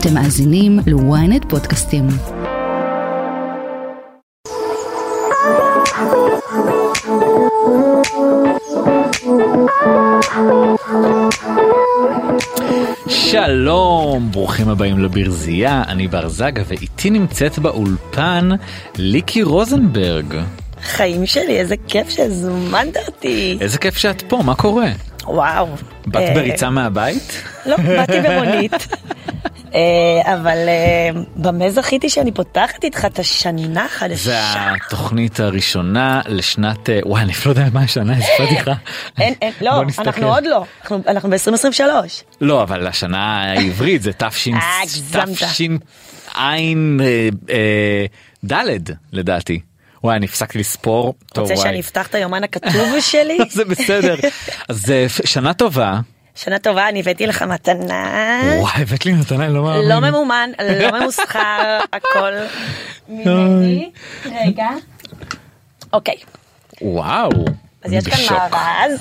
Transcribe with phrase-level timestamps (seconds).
[0.00, 2.06] אתם מאזינים ל-ynet פודקאסטים.
[13.08, 18.48] שלום, ברוכים הבאים לברזייה, אני בר זגה ואיתי נמצאת באולפן
[18.98, 20.34] ליקי רוזנברג.
[20.82, 23.58] חיים שלי, איזה כיף שהזמנת אותי.
[23.60, 24.88] איזה כיף שאת פה, מה קורה?
[25.26, 25.68] וואו.
[26.06, 27.42] באת אה, בריצה מהבית?
[27.66, 28.72] לא, באתי במונית.
[29.74, 34.16] אה, אבל אה, במה זכיתי שאני פותחת איתך את השנה החדשה.
[34.16, 34.38] זה
[34.86, 38.72] התוכנית הראשונה לשנת, אה, וואי, אני לא יודע מה השנה, איזה פדיחה.
[39.20, 39.82] אין, אין, לא.
[39.98, 41.80] אנחנו עוד לא, אנחנו- אנחנו ב-2023.
[42.40, 45.28] לא, אבל השנה העברית זה תש"ן, אה, הגזמת.
[48.42, 49.60] תשע"ד לדעתי.
[50.04, 51.14] וואי, אני הפסקתי לספור.
[51.36, 51.56] רוצה.
[51.56, 53.38] שאני אפתח את היומן הכתוב שלי?
[53.50, 54.14] זה בסדר.
[54.68, 54.92] אז
[55.24, 56.00] שנה טובה.
[56.44, 58.40] שנה טובה, אני הבאתי לך מתנה.
[58.58, 59.88] וואי, הבאת לי מתנה, אני לא מאמין.
[59.88, 62.32] לא ממומן, לא ממוסחר, הכל
[63.08, 63.90] ממני.
[64.44, 64.68] רגע.
[65.92, 66.14] אוקיי,
[66.82, 67.30] וואו.
[67.84, 68.48] אז יש כאן.
[68.50, 69.00] מארז,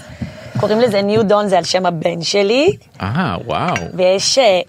[0.59, 3.75] קוראים לזה ניו דון, זה על שם הבן שלי, אה, וואו.
[3.93, 4.61] ויש, אה,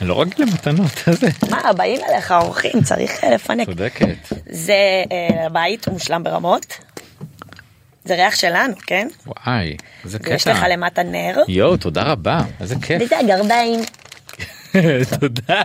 [0.00, 1.26] אני לא רגיל למתנות, איזה.
[1.50, 3.66] מה, באים אליך אורחים, צריך אה, לפנק.
[3.66, 4.32] צודקת.
[4.50, 4.74] זה
[5.12, 6.66] אה, בית מושלם ברמות.
[8.04, 9.08] זה ריח שלנו, כן?
[9.26, 10.30] וואי, איזה קטע.
[10.30, 11.42] ויש לך למטה נר.
[11.48, 13.02] יואו, תודה רבה, איזה כיף.
[13.02, 13.80] וזה הגרביים.
[15.20, 15.62] תודה.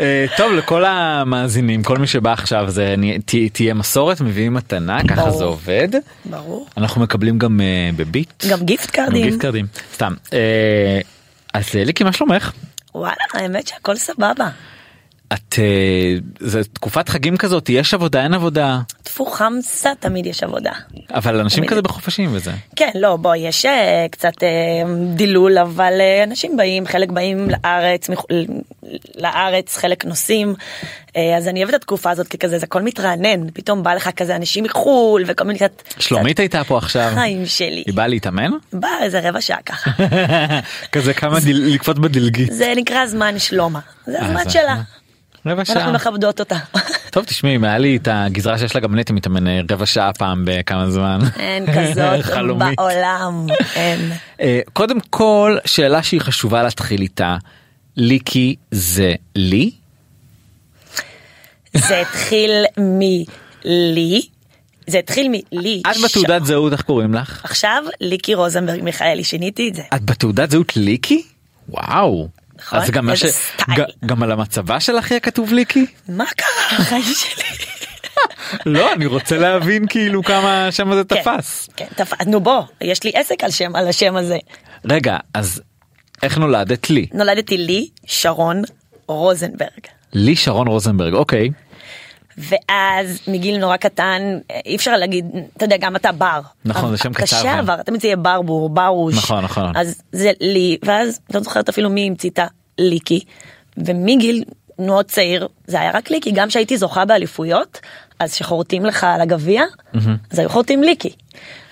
[0.00, 2.94] אה, טוב, לכל המאזינים, כל מי שבא עכשיו, זה
[3.52, 5.30] תהיה מסורת, מביאים מתנה, ככה.
[5.30, 5.88] זה עובד.
[6.24, 6.66] ברור.
[6.76, 8.44] אנחנו מקבלים גם אה, בביט.
[8.50, 9.24] גם גיפט קארדים.
[9.24, 9.66] גיפט קארדים.
[9.94, 10.14] סתם.
[10.32, 11.00] אה,
[11.54, 12.52] אז ליקי, מה שלומך?
[12.94, 14.48] וואלה, האמת שהכל סבבה.
[15.32, 15.64] את, אה,
[16.40, 20.72] זה תקופת חגים כזאת, יש עבודה, אין עבודה, טפו חמסה, תמיד יש עבודה.
[21.14, 21.66] אבל אנשים.
[21.66, 22.52] כזה בחופשים וזה.
[22.76, 24.48] כן, לא, בוא, יש אה, קצת אה,
[25.14, 25.92] דילול, אבל
[26.26, 28.10] אנשים באים, חלק באים לארץ,
[29.14, 30.54] לארץ, חלק נוסעים.
[31.36, 34.36] אז אני אוהבת את התקופה הזאת, כי כזה, זה הכל מתרענן, פתאום בא לך כזה
[34.36, 35.82] אנשים מחו"ל, וכל מיני קצת...
[35.98, 37.10] שלומית הייתה פה עכשיו.
[37.14, 37.82] חיים שלי.
[37.86, 38.50] היא באה להתאמן?
[38.72, 39.90] בא איזה רבע שעה ככה.
[40.92, 42.52] כזה כמה דיל- לקפוץ בדלגית.
[42.52, 43.80] זה נקרא זמן שלומה.
[44.06, 44.76] זה הזמן שלה.
[45.46, 45.76] רבע שעה.
[45.76, 46.56] אנחנו מכבדות אותה.
[47.10, 50.12] טוב תשמעי, אם היה לי את הגזרה שיש לה גם נטי מתאמן אה, רבע שעה
[50.12, 51.18] פעם בכמה זמן.
[51.38, 52.24] אין כזאת.
[52.76, 53.46] בעולם.
[53.74, 54.12] אין.
[54.40, 57.36] אה, קודם כל, שאלה שהיא חשובה להתחיל איתה.
[57.96, 59.70] ליקי זה לי?
[61.74, 64.28] זה התחיל מלי.
[64.86, 65.82] זה התחיל מלי.
[65.90, 67.40] את בתעודת זהות איך קוראים לך?
[67.44, 69.82] עכשיו ליקי רוזנברג מיכאלי, שיניתי את זה.
[69.94, 71.22] את בתעודת זהות ליקי?
[71.68, 72.28] וואו.
[72.58, 73.24] נכון, אז גם, ש...
[73.70, 75.86] ג- גם על המצבה שלך יהיה כתוב ליקי?
[76.08, 77.44] מה קרה לחיים שלי?
[78.74, 81.68] לא, אני רוצה להבין כאילו כמה השם הזה כן, תפס.
[81.76, 82.26] כן, תפס.
[82.26, 84.38] נו בוא, יש לי עסק על שם, על השם הזה.
[84.90, 85.62] רגע, אז
[86.22, 87.06] איך נולדת לי?
[87.14, 88.62] נולדתי לי שרון
[89.08, 89.68] רוזנברג.
[90.12, 91.50] לי שרון רוזנברג, אוקיי.
[92.38, 95.24] ואז מגיל נורא קטן אי אפשר להגיד
[95.56, 96.40] אתה יודע גם אתה בר.
[96.64, 97.58] נכון, זה שם קצר קשה.
[97.58, 99.14] עבר תמיד זה יהיה ברבור ברוש.
[99.14, 99.76] נכון, נכון.
[99.76, 102.38] אז זה לי ואז לא זוכרת אפילו מי המציא את
[102.78, 103.20] הליקי.
[103.76, 104.44] ומגיל
[104.78, 107.80] מאוד צעיר זה היה רק ליקי גם שהייתי זוכה באליפויות
[108.18, 109.62] אז שחורטים לך על הגביע
[110.30, 111.10] אז היו חורטים ליקי.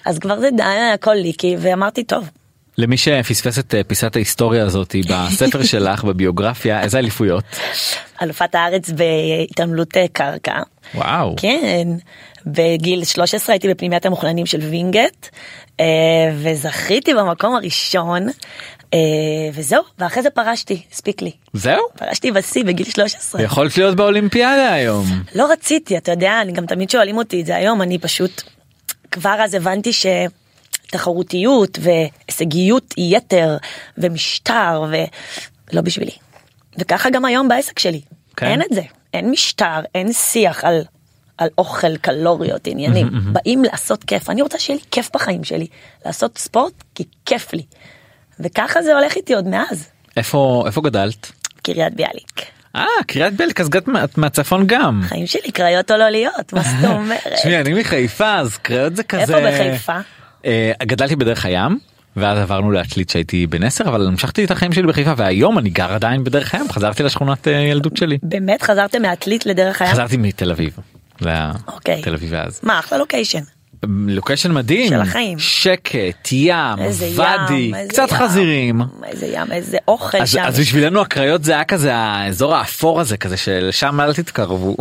[0.04, 0.62] אז כבר זה די
[0.94, 2.31] הכל ליקי ואמרתי טוב
[2.78, 7.44] למי שפספס את אה, פיסת ההיסטוריה הזאת בספר שלך בביוגרפיה איזה אליפויות?
[8.22, 10.62] אלופת הארץ בהתעמלות אה, קרקע.
[10.94, 11.34] וואו.
[11.38, 11.88] כן,
[12.46, 15.26] בגיל 13 הייתי בפנימיית המוכננים של וינגייט
[15.80, 15.86] אה,
[16.42, 18.26] וזכיתי במקום הראשון
[19.52, 21.30] וזהו ואחרי זה פרשתי הספיק לי.
[21.52, 21.80] זהו?
[21.98, 25.06] פרשתי בשיא בגיל 13 יכולת להיות באולימפיאדה היום.
[25.34, 28.42] לא רציתי אתה יודע אני גם תמיד שואלים אותי את זה היום אני פשוט
[29.10, 29.90] כבר אז הבנתי
[30.99, 33.56] שתחרותיות והישגיות יתר
[33.99, 34.84] ומשטר
[35.72, 36.10] ולא בשבילי
[36.78, 38.00] וככה גם היום בעסק שלי
[38.37, 38.47] כן?
[38.47, 38.82] אין את זה
[39.15, 40.82] אין משטר אין שיח על.
[41.38, 45.66] על אוכל קלוריות עניינים באים לעשות כיף אני רוצה שיהיה לי כיף בחיים שלי
[46.06, 47.62] לעשות ספורט כי כיף לי
[48.41, 51.32] וככה זה הולך איתי עוד מאז איפה איפה גדלת?
[51.62, 52.43] קריית ביאליק
[52.76, 55.00] אה קריית בלק אז גת מה- מהצפון גם.
[55.05, 59.02] חיים שלי קריות או לא להיות מה זאת אומרת תשמעי אני מחיפה אז קריאות זה
[59.02, 59.23] כזה.
[59.23, 59.99] איפה בחיפה?
[60.44, 61.79] אה, גדלתי בדרך הים.
[62.17, 65.93] ואז עברנו לעתלית שהייתי בן 10 אבל המשכתי את החיים שלי בחיפה והיום אני גר
[65.93, 68.19] עדיין בדרך הים חזרתי לשכונת אה, ילדות שלי.
[68.23, 69.93] באמת חזרתם מעתלית לדרך הים?
[69.93, 70.76] חזרתי מתל אביב.
[71.69, 72.02] אוקיי.
[72.02, 72.61] תל אביב אז.
[72.62, 73.43] מה אחלה לוקיישן.
[74.06, 75.38] לוקיישן מדהים של החיים.
[75.38, 76.56] שקט ים
[77.17, 78.81] ואדי ים, קצת ים, חזירים.
[79.05, 80.43] איזה ים, איזה אוכל אז, שם.
[80.44, 84.76] אז בשבילנו הקריות זה היה כזה האזור האפור הזה כזה של שם אל תתקרבו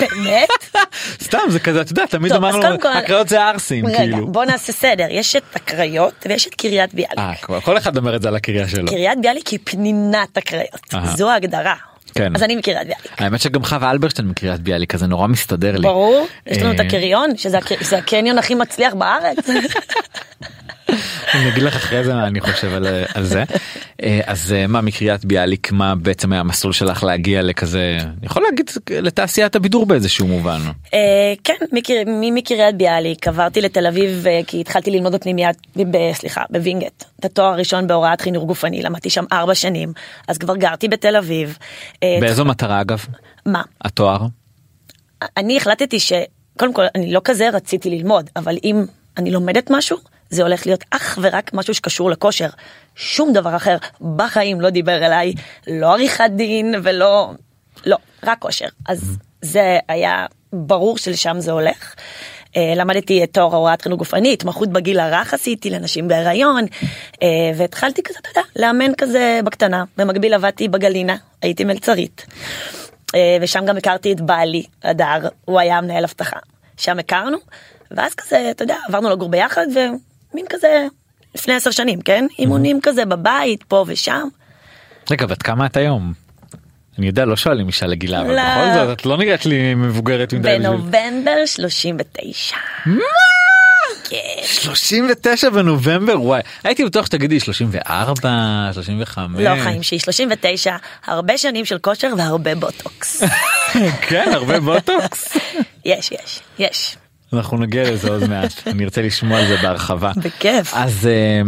[0.00, 0.48] באמת?
[1.24, 4.26] סתם זה כזה אתה יודע תמיד טוב, אמרנו כל- הקריות זה ערסים רגע, כאילו.
[4.26, 5.06] בוא נעשה סדר.
[5.10, 7.18] יש את הקריות ויש את קריית ביאליק.
[7.18, 8.86] אה, כבר כל אחד אומר את זה על הקריה שלו.
[8.88, 10.94] קריית ביאליק היא פנינת הקריות.
[11.16, 11.74] זו ההגדרה.
[12.14, 12.32] כן.
[12.36, 13.22] אז אני מקריית ביאליק.
[13.22, 15.82] האמת שגם חווה אלברשטיין מקריית ביאליק אז זה נורא מסתדר לי.
[15.82, 19.36] ברור, יש לנו את אה, הקריון, שזה הק- זה הקניון הכי מצליח בארץ.
[21.34, 23.44] אני אגיד לך אחרי זה מה אני חושב על, על זה.
[24.02, 28.42] אה, אז אה, מה מקריית ביאליק מה בעצם היה המסלול שלך להגיע לכזה אני יכול
[28.42, 30.60] להגיד לתעשיית הבידור באיזשהו מובן.
[30.94, 30.98] אה,
[31.44, 37.04] כן, מקר- ממקריית ביאליק עברתי לתל אביב כי התחלתי ללמוד בפנימיית, ב- סליחה, בווינגייט.
[37.20, 39.92] את התואר הראשון בהוראת חינוך גופני, למדתי שם ארבע שנים,
[40.28, 41.58] אז כבר גרתי בתל אביב.
[42.20, 43.04] באיזו מטרה אגב
[43.46, 43.62] מה?
[43.84, 44.26] התואר?
[45.36, 48.84] אני החלטתי שקודם כל אני לא כזה רציתי ללמוד אבל אם
[49.18, 49.98] אני לומדת משהו
[50.30, 52.48] זה הולך להיות אך ורק משהו שקשור לכושר
[52.94, 53.76] שום דבר אחר
[54.16, 55.34] בחיים לא דיבר אליי
[55.66, 57.32] לא עריכת דין ולא
[57.86, 61.94] לא רק כושר אז זה היה ברור שלשם זה הולך.
[62.56, 66.64] אה, למדתי את תואר הוראת חינוך גופני התמחות בגיל הרך עשיתי לנשים בהיריון
[67.22, 72.26] אה, והתחלתי כזה אתה יודע לאמן כזה בקטנה במקביל עבדתי בגלינה הייתי מלצרית.
[73.14, 76.36] אה, ושם גם הכרתי את בעלי, הדר, הוא היה מנהל אבטחה.
[76.76, 77.38] שם הכרנו,
[77.90, 79.66] ואז כזה, אתה יודע, עברנו לגור ביחד,
[80.34, 80.86] ומין כזה,
[81.34, 82.26] לפני עשר שנים, כן?
[82.38, 84.28] אימונים כזה בבית, פה ושם.
[85.10, 86.12] רגע בת כמה את היום?
[86.98, 88.42] אני יודע לא שואלים אישה לגילה אבל לא.
[88.42, 90.58] בכל זאת את לא נראית לי מבוגרת מדי.
[90.58, 92.56] בנובמבר 39.
[94.08, 94.16] כן.
[94.42, 100.76] 39 בנובמבר וואי הייתי בטוח שתגידי 34 35 לא חיים שהיא 39,
[101.06, 103.22] הרבה שנים של כושר והרבה בוטוקס.
[104.08, 105.36] כן הרבה בוטוקס.
[105.84, 106.96] יש, יש, יש.
[107.36, 110.12] אנחנו נגיע לזה עוד מעט אני ארצה לשמוע על זה בהרחבה.
[110.16, 110.74] בכיף.
[110.74, 111.42] אז אה,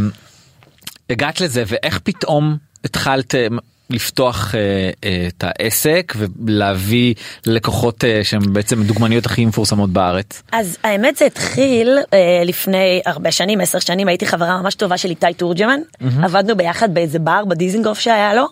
[1.11, 3.47] הגעת לזה ואיך פתאום התחלת אה,
[3.91, 4.61] לפתוח אה,
[5.05, 6.15] אה, את העסק
[6.47, 7.15] ולהביא
[7.47, 10.43] לקוחות אה, שהם בעצם דוגמניות הכי מפורסמות בארץ.
[10.53, 15.11] אז האמת זה התחיל אה, לפני הרבה שנים, עשר שנים, הייתי חברה ממש טובה של
[15.11, 15.81] איתי תורג'מן,
[16.23, 18.47] עבדנו ביחד באיזה בר בדיזינגוף שהיה לו,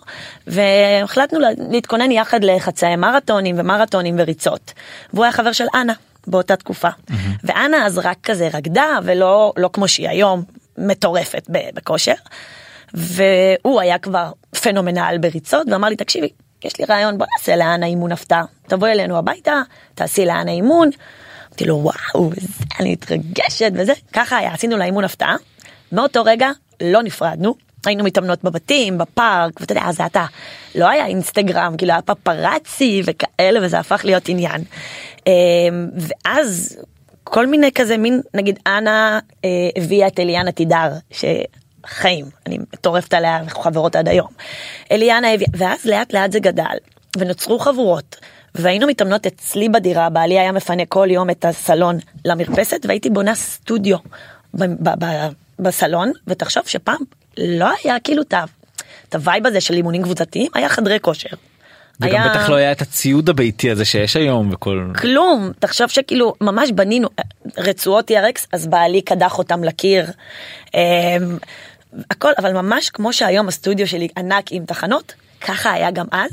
[0.47, 4.73] והחלטנו לה- להתכונן יחד לחצאי מרתונים ומרתונים וריצות.
[5.13, 5.93] והוא היה חבר של אנה
[6.27, 6.89] באותה תקופה.
[7.43, 10.43] ואנה אז רק כזה רקדה, ולא לא כמו שהיא היום,
[10.77, 12.13] מטורפת בכושר.
[12.93, 14.31] והוא היה כבר
[14.61, 16.29] פנומנל בריצות, ואמר לי, תקשיבי,
[16.63, 18.43] יש לי רעיון, בוא נעשה לאנה אימון הפתעה.
[18.67, 19.61] תבואי אלינו הביתה,
[19.95, 20.89] תעשי לאנה אימון.
[21.47, 22.47] אמרתי לו, וואו, זה,
[22.79, 23.93] אני מתרגשת וזה.
[24.13, 25.35] ככה היה, עשינו לה אימון הפתעה.
[25.91, 26.49] מאותו רגע
[26.81, 27.55] לא נפרדנו.
[27.85, 30.25] היינו מתאמנות בבתים, בפארק, ואתה יודע, אז זה אתה,
[30.75, 34.61] לא היה אינסטגרם, כאילו היה פפרצי וכאלה, וזה הפך להיות עניין.
[35.27, 36.77] אמ, ואז
[37.23, 43.37] כל מיני כזה מין, נגיד אנה אה, הביאה את אליאנה תדהר, שחיים, אני מטורפת עליה,
[43.37, 44.27] אנחנו חברות עד היום.
[44.91, 46.77] אליאנה הביאה, ואז לאט לאט זה גדל,
[47.17, 48.15] ונוצרו חבורות.
[48.55, 53.97] והיינו מתאמנות אצלי בדירה, בעלי היה מפנה כל יום את הסלון למרפסת, והייתי בונה סטודיו
[54.53, 55.29] ב- ב- ב-
[55.59, 57.01] בסלון, ותחשוב שפעם
[57.37, 61.29] לא היה כאילו את ה vibe הזה של אימונים קבוצתיים, היה חדרי כושר.
[61.99, 66.71] וגם בטח לא היה את הציוד הביתי הזה שיש היום וכל כלום תחשוב שכאילו ממש
[66.71, 67.07] בנינו
[67.57, 70.11] רצועות TRX אז בעלי קדח אותם לקיר.
[70.73, 70.79] אמ,
[72.11, 76.31] הכל אבל ממש כמו שהיום הסטודיו שלי ענק עם תחנות ככה היה גם אז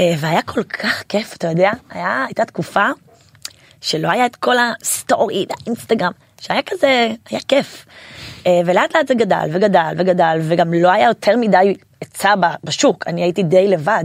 [0.00, 2.86] אה, והיה כל כך כיף אתה יודע היה הייתה תקופה
[3.80, 7.86] שלא היה את כל ה story האינסטגרם שהיה כזה היה כיף
[8.46, 13.04] אה, ולאט לאט זה גדל וגדל וגדל וגם לא היה יותר מדי היצע ב- בשוק
[13.06, 14.04] אני הייתי די לבד.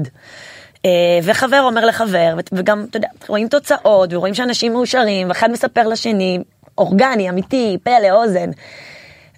[0.86, 5.88] אה, וחבר אומר לחבר ו- וגם אתה יודע רואים תוצאות ורואים שאנשים מאושרים ואחד מספר
[5.88, 6.39] לשני
[6.77, 8.50] אורגני אמיתי פה לאוזן.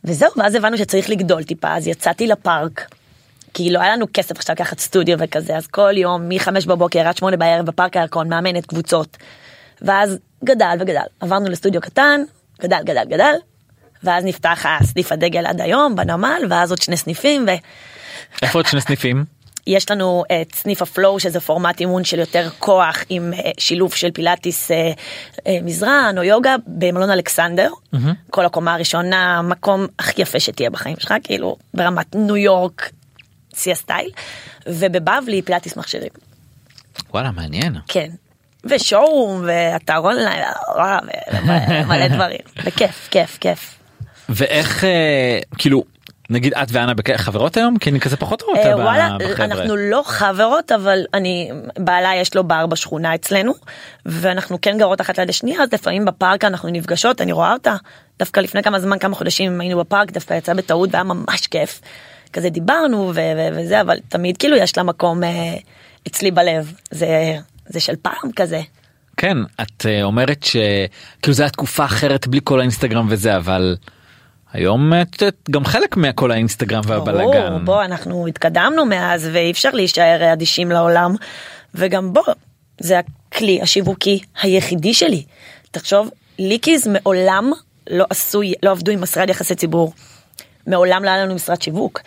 [0.04, 2.88] וזהו ואז הבנו שצריך לגדול טיפה אז יצאתי לפארק.
[3.54, 7.18] כי לא היה לנו כסף עכשיו לקחת סטודיו וכזה אז כל יום מ-5 בבוקר עד
[7.18, 9.18] 8 בערב בפארק הירקון מאמנת קבוצות.
[9.82, 12.22] ואז גדל וגדל עברנו לסטודיו קטן
[12.62, 13.34] גדל גדל גדל.
[14.04, 17.46] ואז נפתח הסניף הדגל עד היום בנמל ואז עוד שני סניפים
[18.42, 19.26] איפה עוד שני סניפים?
[19.68, 23.94] יש לנו את סניף ה flow שזה פורמט אימון של יותר כוח עם אה, שילוב
[23.94, 24.92] של פילאטיס אה,
[25.48, 27.72] אה, מזרן או יוגה במלון אלכסנדר
[28.30, 32.90] כל הקומה הראשונה המקום הכי יפה שתהיה בחיים שלך כאילו ברמת ניו יורק
[33.56, 34.10] שיא הסטייל
[34.68, 36.10] ובבבלי פילאטיס מכשירים
[37.14, 37.76] וואלה מעניין.
[37.88, 38.10] כן.
[38.64, 40.44] ו showroom ואתר אונליין
[41.34, 43.76] ומלא דברים בכיף כיף כיף.
[44.30, 44.84] ואיך
[45.58, 45.84] כאילו
[46.32, 49.46] נגיד את ואנה חברות היום כי אני כזה פחות רואה אה, אותה וואלה, ב- בחבר'ה.
[49.46, 53.54] אנחנו לא חברות, אבל אני, בעלה יש לו בר בשכונה אצלנו,
[54.06, 57.76] ואנחנו כן גרות אחת ליד השנייה, אז לפעמים בפארק אנחנו נפגשות, אני רואה אותה.
[58.20, 61.82] דווקא לפני כמה זמן, כמה חודשים היינו בפארק, דווקא יצא בטעות והיה ממש כיף.
[62.34, 65.56] כזה דיברנו ו- ו- וזה, אבל תמיד כאילו יש לה מקום אה,
[66.08, 66.74] אצלי בלב.
[66.92, 68.62] זה, זה של פעם כזה.
[69.18, 73.76] כן את אה, אומרת שכאילו זה היה תקופה אחרת בלי כל האינסטגרם וזה אבל
[74.54, 77.66] היום את את גם חלק מהכל האינסטגרם ברור, והבלאגן.
[77.66, 81.16] בוא, אנחנו התקדמנו מאז ואי אפשר להישאר אדישים לעולם.
[81.76, 82.24] וגם בוא,
[82.80, 85.24] זה הכלי השיווקי היחידי שלי.
[85.72, 87.52] תחשוב, ליקיז מעולם
[87.90, 89.94] לא עשו, לא עבדו עם משרד יחסי ציבור.
[90.68, 92.02] מעולם לא היה לנו משרד שיווק.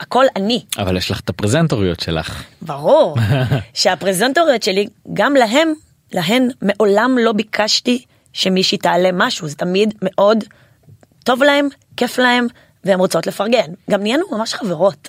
[0.00, 2.42] הכל אני, אבל יש לך את הפרזנטוריות שלך.
[2.62, 3.16] ברור.
[3.74, 5.72] שהפרזנטוריות שלי, גם להם,
[6.12, 10.44] להן מעולם לא ביקשתי שמישהי תעלה משהו, זה תמיד מאוד
[11.26, 12.46] טוב להם, כיף להם,
[12.84, 13.72] והן רוצות לפרגן.
[13.90, 15.08] גם נהיינו ממש חברות.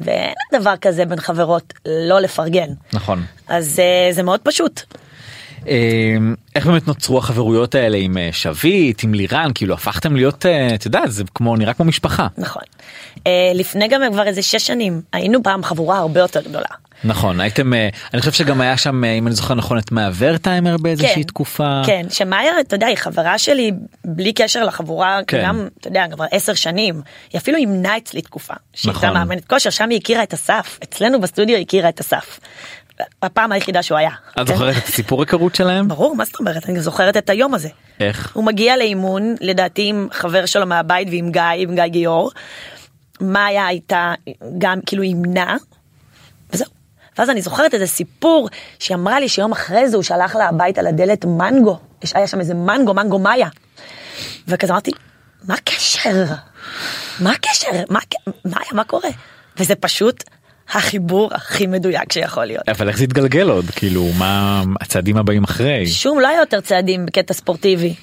[0.00, 2.68] ואין דבר כזה בין חברות לא לפרגן.
[2.92, 3.24] נכון.
[3.48, 4.82] אז אה, זה מאוד פשוט.
[5.68, 6.16] אה,
[6.54, 10.86] איך באמת נוצרו החברויות האלה עם אה, שביט עם לירן כאילו הפכתם להיות אה, את
[10.86, 12.62] יודעת זה כמו נראה כמו משפחה נכון.
[13.26, 16.68] אה, לפני גם כבר איזה שש שנים, היינו פעם חבורה הרבה יותר גדולה.
[17.04, 17.72] נכון הייתם
[18.14, 21.82] אני חושב שגם היה שם אם אני זוכר נכון את מעבר טיימר באיזושהי כן, תקופה
[21.86, 23.72] כן, שמאיה, אתה יודע, היא חברה שלי
[24.04, 25.42] בלי קשר לחבורה, כן.
[25.44, 27.02] גם, אתה יודע, כבר עשר שנים.
[27.32, 28.54] היא אפילו אימנה אצלי תקופה.
[28.74, 29.12] שהיא נכון.
[29.12, 30.78] מאמנת כושר, שם היא הכירה את אסף.
[30.82, 32.40] אצלנו בסטודיו היא הכירה את אסף.
[33.22, 34.10] הפעם היחידה שהוא היה.
[34.10, 34.44] את כן?
[34.46, 36.68] זוכרת את הסיפור היכרות שלהם ברור, מה זאת אומרת?
[36.68, 37.68] אני זוכרת את היום הזה.
[38.00, 42.30] איך הוא מגיע לאימון, לדעתי עם חבר שלו מהבית ועם גיא, עם גיא גיאור.
[43.20, 44.12] מאיה הייתה
[44.58, 45.56] גם כאילו אימנה.
[46.52, 46.68] וזהו.
[47.18, 50.82] ואז אני זוכרת איזה סיפור שהיא אמרה לי שיום אחרי זה הוא שלח לה הביתה
[50.82, 51.78] לדלת מנגו.
[52.02, 53.48] יש, היה שם איזה מנגו, מנגו מאיה.
[54.48, 54.90] וכזה אמרתי,
[55.44, 56.24] מה הקשר?
[57.20, 57.70] מה הקשר?
[57.90, 58.00] מה,
[58.44, 59.08] מאיה, מה קורה?
[59.56, 60.24] וזה פשוט
[60.72, 62.68] החיבור הכי מדויק שיכול להיות.
[62.68, 67.06] אבל איך זה התגלגל עוד כאילו מה הצעדים הבאים אחרי שום לא היה יותר צעדים
[67.06, 67.94] בקטע ספורטיבי.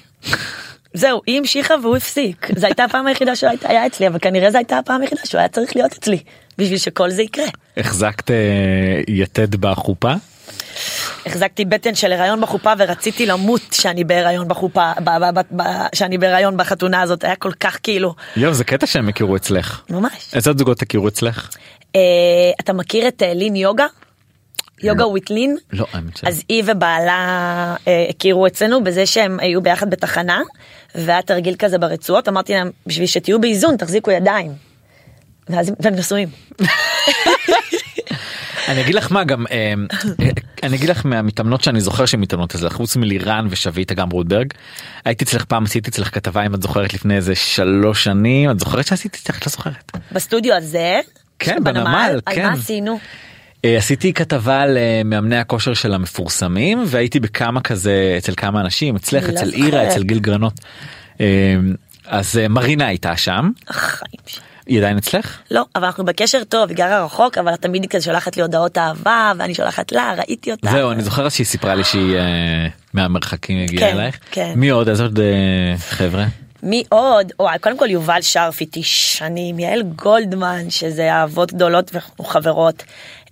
[0.94, 2.48] זהו, היא המשיכה והוא הפסיק.
[2.56, 5.48] זו הייתה הפעם היחידה שהוא היה אצלי, אבל כנראה זו הייתה הפעם היחידה שהוא היה
[5.48, 6.18] צריך להיות אצלי,
[6.58, 7.44] בשביל שכל זה יקרה.
[7.76, 8.36] החזקת אה,
[9.08, 10.12] יתד בחופה
[11.26, 16.18] החזקתי בטן של הריון בחופה ורציתי למות שאני בהיריון בחופה, ב- ב- ב- ב- שאני
[16.18, 20.12] בהיריון בחתונה הזאת, היה כל כך כאילו, יואו זה קטע שהם הכירו אצלך ממש.
[20.32, 21.50] איזה זוגות הכירו אצלך
[22.60, 23.86] אתה מכיר את אה, לין יוגה?
[24.82, 25.08] יוגה לא.
[25.08, 25.56] וויט לין?
[25.72, 26.20] לא האמת.
[26.24, 27.16] אז היא ובעלה
[27.88, 30.40] אה, הכירו אצלנו בזה שהם היו ביחד בתחנה
[30.94, 34.52] והיה תרגיל כזה ברצועות אמרתי להם בשביל שתהיו באיזון תחזיקו ידיים.
[35.48, 36.28] ואז הם- נשואים.
[38.68, 39.72] אני אגיד לך מה גם אה,
[40.62, 44.52] אני אגיד לך מהמתאמנות שאני זוכר שמתאמנות אצלך חוץ מלירן ושביט אגם רודברג
[45.04, 48.86] הייתי אצלך פעם עשיתי אצלך כתבה אם את זוכרת לפני איזה שלוש שנים את זוכרת
[48.86, 49.92] שעשיתי אצלך את לא זוכרת.
[50.12, 51.00] בסטודיו הזה,
[51.40, 52.46] כן, בנמל, על כן.
[52.46, 52.98] מה עשינו?
[53.64, 58.96] אה, עשיתי כתבה על אה, מאמני הכושר של המפורסמים והייתי בכמה כזה אצל כמה אנשים
[58.96, 59.54] אצלך לא אצל זוכרת.
[59.54, 60.52] אירה אצל גיל גרנות.
[61.20, 61.26] אה,
[62.06, 63.50] אז אה, מרינה הייתה שם.
[64.66, 65.38] היא עדיין אצלך?
[65.50, 68.78] לא, אבל אנחנו בקשר טוב, היא גרה רחוק, אבל את תמיד כזה שולחת לי הודעות
[68.78, 70.70] אהבה, ואני שולחת לה, ראיתי אותה.
[70.70, 74.18] זהו אני זוכר שהיא סיפרה לי שהיא אה, מהמרחקים הגיעה כן, אלייך.
[74.30, 74.52] כן.
[74.56, 75.18] מי עוד איזה עוד
[75.78, 76.26] חבר'ה?
[76.62, 77.32] מי עוד?
[77.40, 82.82] וואי, קודם כל יובל שרף איתי שנים, יעל גולדמן, שזה אהבות גדולות ואנחנו חברות.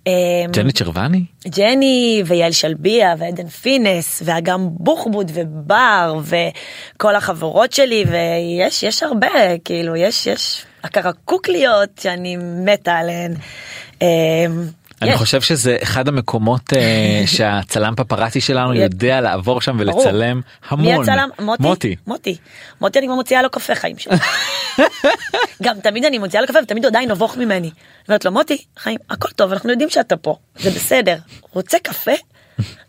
[0.07, 1.23] אמ, ג'ני צ'רווני?
[1.47, 9.95] ג'ני ויעל שלביה ועדן פינס ואגם בוחבוט ובר וכל החברות שלי ויש יש הרבה כאילו
[9.95, 13.33] יש יש הקרקוקליות שאני מתה עליהן.
[15.01, 15.17] אני.
[15.17, 19.77] חושב שזה אחד המקומות אה, שהצלם פפראצי שלנו יודע לעבור שם.
[19.79, 20.85] ולצלם המון.
[20.85, 21.29] מי הצלם?
[21.39, 21.95] מוטי?
[22.07, 22.35] מוטי.
[22.81, 22.99] מוטי.
[22.99, 24.17] אני כבר מוציאה לו קפה חיים שלי.
[25.63, 27.71] גם תמיד אני מוציאה לו קפה ותמיד הוא עדיין נבוך ממני.
[28.07, 31.17] אומרת לו מוטי חיים הכל טוב אנחנו יודעים שאתה פה זה בסדר
[31.53, 32.11] רוצה קפה?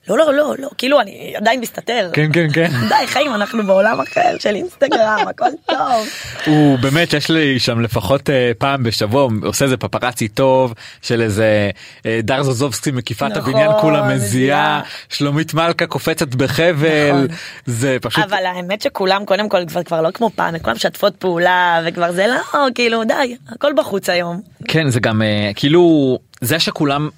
[0.08, 2.10] לא לא לא לא כאילו אני עדיין מסתתר.
[2.12, 2.70] כן כן כן.
[2.88, 6.08] די חיים אנחנו בעולם אחר של אינסטגרם הכל טוב.
[6.46, 11.70] הוא באמת יש לי שם לפחות אה, פעם בשבוע עושה איזה פפראצי טוב של איזה
[12.06, 14.80] אה, דר זוזובסקי מקיפה את נכון, הבניין כולה מזיעה מזיעה.
[15.08, 17.26] שלומית מלכה קופצת בחבל נכון.
[17.66, 21.82] זה פשוט אבל האמת שכולם קודם כל כבר כבר לא כמו פעם כולם משתפות פעולה
[21.86, 24.40] וכבר זה לא כאילו די הכל בחוץ היום.
[24.68, 27.08] כן זה גם אה, כאילו זה שכולם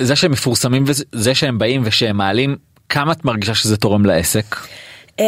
[0.00, 2.56] זה שהם מפורסמים וזה שהם באים ושהם מעלים
[2.88, 4.56] כמה את מרגישה שזה תורם לעסק.
[5.18, 5.24] אמ,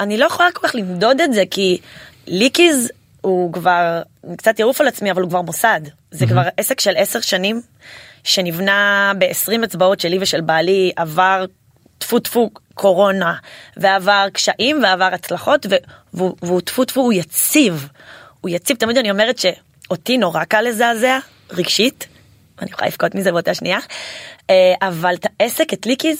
[0.00, 1.78] אני לא יכולה כל כך למדוד את זה כי
[2.26, 4.02] ליקיז הוא כבר
[4.36, 7.60] קצת יעוף על עצמי אבל הוא כבר מוסד זה כבר עסק של עשר שנים
[8.24, 11.44] שנבנה ב-20 אצבעות שלי ושל בעלי עבר
[11.98, 13.34] טפו טפו קורונה
[13.76, 15.66] ועבר קשיים ועבר הצלחות
[16.14, 17.88] והוא טפו טפו הוא יציב.
[18.40, 21.18] הוא יציב, תמיד אני אומרת שאותי נורא קל לזעזע,
[21.50, 22.06] רגשית,
[22.62, 23.78] אני יכולה לבכות מזה באותה שנייה,
[24.50, 26.18] אה, אבל את העסק, את ליקיז,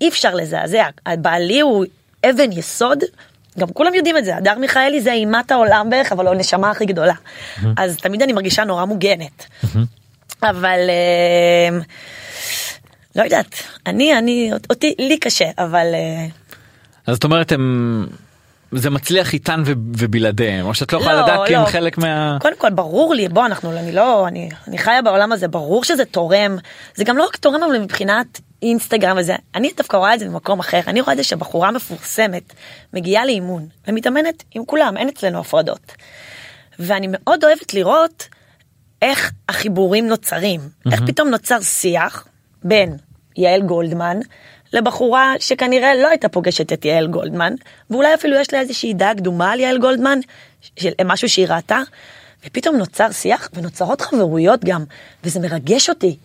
[0.00, 0.84] אי אפשר לזעזע.
[1.18, 1.84] בעלי הוא
[2.30, 2.98] אבן יסוד,
[3.58, 6.86] גם כולם יודעים את זה, הדר מיכאלי זה אימת העולם בערך, אבל הוא הנשמה הכי
[6.86, 7.14] גדולה.
[7.76, 9.46] אז תמיד אני מרגישה נורא מוגנת.
[10.42, 11.78] אבל אה,
[13.16, 16.26] לא יודעת, אני, אני, אותי, לי קשה, אבל אה,
[17.06, 18.06] אז את אומרת הם
[18.76, 22.38] זה מצליח איתן ו- ובלעדיהם או שאת לא יכולה לדעת כי הם חלק מה...
[22.40, 26.04] קודם כל ברור לי בוא אנחנו אני לא אני אני חיה בעולם הזה ברור שזה
[26.04, 26.56] תורם.
[26.94, 29.34] זה גם לא רק תורם אבל מבחינת אינסטגרם וזה.
[29.54, 30.80] אני דווקא רואה את זה במקום אחר.
[30.86, 32.52] אני רואה את זה שבחורה מפורסמת
[32.94, 35.92] מגיעה לאימון ומתאמנת עם כולם אין אצלנו הפרדות.
[36.78, 38.28] ואני מאוד אוהבת לראות
[39.02, 40.60] איך החיבורים נוצרים.
[40.92, 42.26] איך פתאום נוצר שיח
[42.64, 42.96] בין
[43.36, 44.18] יעל גולדמן
[44.72, 47.54] לבחורה שכנראה לא הייתה פוגשת את יעל גולדמן
[47.90, 50.18] ואולי אפילו יש לה איזושהי דעה קדומה על יעל גולדמן
[50.78, 51.80] של משהו שהיא ראתה
[52.46, 54.84] ופתאום נוצר שיח ונוצרות חברויות גם
[55.24, 56.16] וזה מרגש אותי.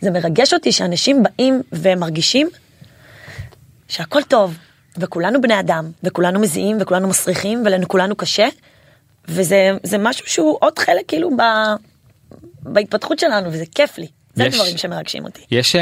[0.00, 2.48] זה מרגש אותי שאנשים באים ומרגישים
[3.88, 4.56] שהכל טוב
[4.96, 8.48] וכולנו בני אדם וכולנו מזיעים וכולנו מסריחים ולכולנו קשה
[9.28, 11.42] וזה זה משהו שהוא עוד חלק כאילו ב,
[12.62, 14.08] בהתפתחות שלנו וזה כיף לי.
[14.34, 15.40] זה יש, הדברים שמרגשים אותי.
[15.50, 15.78] יש uh,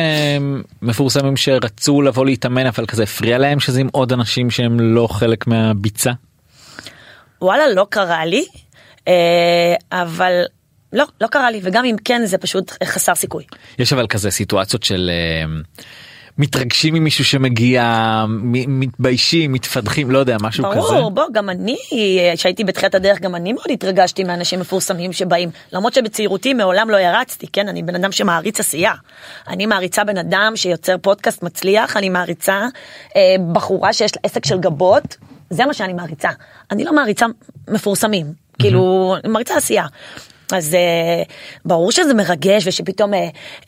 [0.83, 5.47] מפורסמים שרצו לבוא להתאמן אבל כזה הפריע להם שזה עם עוד אנשים שהם לא חלק
[5.47, 6.11] מהביצה?
[7.43, 8.45] וואלה לא קרה לי
[8.99, 9.11] uh,
[9.93, 10.43] אבל
[10.93, 13.45] לא לא קרה לי וגם אם כן זה פשוט חסר סיכוי.
[13.79, 15.11] יש אבל כזה סיטואציות של.
[16.39, 18.25] מתרגשים ממישהו שמגיע
[18.69, 20.95] מתביישים מתפתחים לא יודע משהו ברור, כזה.
[20.95, 21.77] ברור בוא גם אני
[22.37, 27.47] שהייתי בתחילת הדרך גם אני מאוד התרגשתי מאנשים מפורסמים שבאים למרות שבצעירותי מעולם לא ירצתי
[27.53, 28.93] כן אני בן אדם שמעריץ עשייה.
[29.49, 32.61] אני מעריצה בן אדם שיוצר פודקאסט מצליח אני מעריצה
[33.17, 35.17] אה, בחורה שיש לה עסק של גבות
[35.51, 36.31] זה מה שאני מעריצה
[36.71, 37.27] אני לא מעריצה
[37.69, 38.27] מפורסמים
[38.59, 39.87] כאילו מעריצה עשייה.
[40.53, 41.29] אז uh,
[41.65, 43.17] ברור שזה מרגש ושפתאום uh,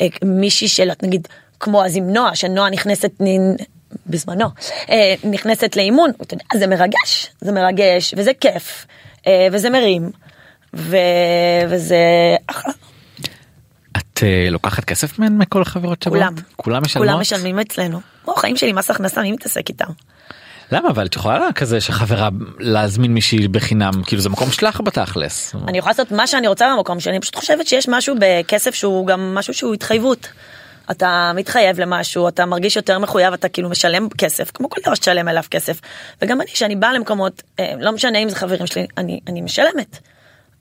[0.02, 1.28] uh, מישהי של נגיד
[1.64, 3.10] כמו אז עם נועה, שנועה נכנסת
[4.06, 4.46] בזמנו,
[4.90, 8.86] אה, נכנסת לאימון, אתה יודע, זה מרגש, זה מרגש, וזה כיף,
[9.26, 10.10] אה, וזה מרים,
[10.74, 10.96] ו...
[11.68, 11.96] וזה
[12.46, 12.72] אחלה.
[13.96, 16.18] את uh, לוקחת כסף מהן מכל החברות שבאות?
[16.18, 16.34] כולם.
[16.56, 17.08] כולם משלמות?
[17.08, 18.00] כולם משלמים אצלנו.
[18.24, 19.86] כמו חיים שלי מס הכנסה מי מתעסק איתם.
[20.72, 22.28] למה אבל את יכולה כזה שחברה
[22.58, 25.54] להזמין מישהי בחינם כאילו זה מקום שלך בתכלס.
[25.68, 29.06] אני יכולה לעשות מה שאני רוצה במקום שלי אני פשוט חושבת שיש משהו בכסף שהוא
[29.06, 30.28] גם משהו שהוא התחייבות.
[30.90, 35.28] אתה מתחייב למשהו אתה מרגיש יותר מחויב אתה כאילו משלם כסף כמו כל דבר שתשלם
[35.28, 35.80] אליו כסף.
[36.22, 39.98] וגם אני שאני באה למקומות אה, לא משנה אם זה חברים שלי אני אני משלמת.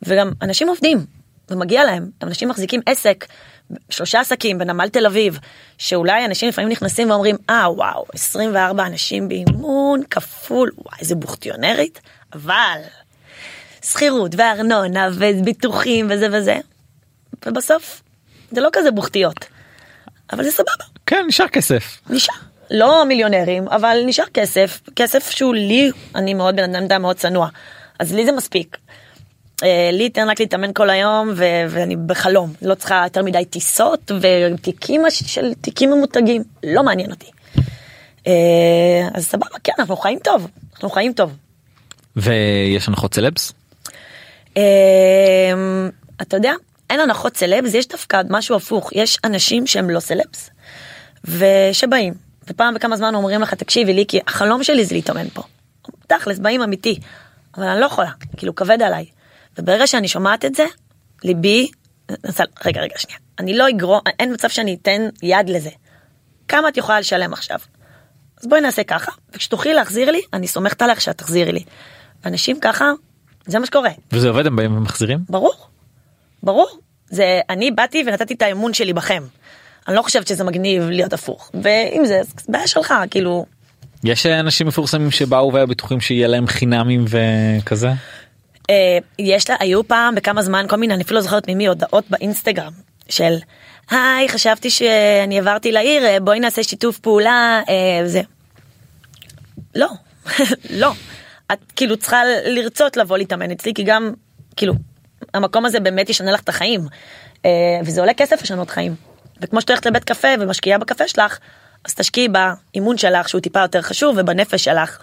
[0.07, 1.05] וגם אנשים עובדים
[1.49, 2.09] ומגיע להם.
[2.23, 3.25] אנשים מחזיקים עסק
[3.89, 5.39] שלושה עסקים בנמל תל אביב
[5.77, 10.71] שאולי אנשים לפעמים נכנסים ואומרים אה וואו 24 אנשים באימון כפול.
[10.77, 12.01] וואי איזה בוכטיונרית.
[12.33, 12.79] אבל
[13.85, 16.57] שכירות וארנונה וביטוחים וזה וזה
[17.45, 18.01] ובסוף
[18.51, 19.52] זה לא כזה בוכטיות.
[20.33, 20.83] אבל זה סבבה.
[21.05, 21.99] כן, נשאר כסף.
[22.09, 22.35] נשאר.
[22.71, 27.47] לא מיליונרים, אבל נשאר כסף, כסף שהוא לי, אני מאוד בן אדם מאוד צנוע,
[27.99, 28.77] אז לי זה מספיק.
[29.63, 34.11] אה, לי תן רק להתאמן כל היום ו- ואני בחלום, לא צריכה יותר מדי טיסות
[34.21, 37.31] ותיקים של תיקים ממותגים, לא מעניין אותי.
[38.27, 41.35] אה, אז סבבה, כן, אנחנו חיים טוב, אנחנו חיים טוב.
[42.15, 43.53] ויש הנחות סלבס?
[44.57, 44.63] אה,
[46.21, 46.53] אתה יודע,
[46.89, 50.49] אין הנחות סלבס, יש דווקא משהו הפוך, יש אנשים שהם לא סלבס,
[51.25, 52.13] ושבאים,
[52.47, 55.43] ופעם בכמה זמן אומרים לך, תקשיבי לי, כי החלום שלי זה להתאמן פה.
[56.07, 56.99] תכלס, באים אמיתי,
[57.57, 59.05] אבל אני לא יכולה, כאילו כבד עליי.
[59.59, 60.65] וברגע שאני שומעת את זה,
[61.23, 61.71] ליבי,
[62.65, 65.69] רגע, רגע, שנייה, אני לא אגרום, אין מצב שאני אתן יד לזה.
[66.47, 67.59] כמה את יכולה לשלם עכשיו?
[68.41, 71.63] אז בואי נעשה ככה, וכשתוכלי להחזיר לי, אני סומכת עליך שאת תחזירי לי.
[72.25, 72.91] אנשים ככה,
[73.45, 73.89] זה מה שקורה.
[74.11, 75.19] וזה עובד, הם באים ומחזירים?
[75.29, 75.72] ברור.
[76.43, 76.67] ברור.
[77.09, 79.23] זה אני באתי ונתתי את האמון שלי בכם.
[79.87, 83.45] אני לא חושבת שזה מגניב להיות הפוך ואם זה בעיה שלך כאילו.
[84.03, 87.91] יש אנשים מפורסמים שבאו והיו בטוחים שיהיה להם חינמים וכזה?
[88.69, 92.03] אה, יש לה היו פעם בכמה זמן כל מיני אני אפילו לא זוכרת ממי הודעות
[92.09, 92.71] באינסטגרם
[93.09, 93.33] של
[93.91, 98.21] היי חשבתי שאני עברתי לעיר אה, בואי נעשה שיתוף פעולה אה, זה.
[99.75, 99.89] לא
[100.69, 100.91] לא
[101.51, 104.13] את כאילו צריכה לרצות לבוא להתאמן אצלי כי גם
[104.55, 104.73] כאילו
[105.33, 106.81] המקום הזה באמת ישנה לך את החיים.
[107.45, 107.51] אה,
[107.85, 108.95] וזה עולה כסף לשנות חיים.
[109.41, 111.37] וכמו שאת הולכת לבית קפה ומשקיעה בקפה שלך,
[111.85, 114.97] אז תשקיעי באימון שלך שהוא טיפה יותר חשוב ובנפש שלך.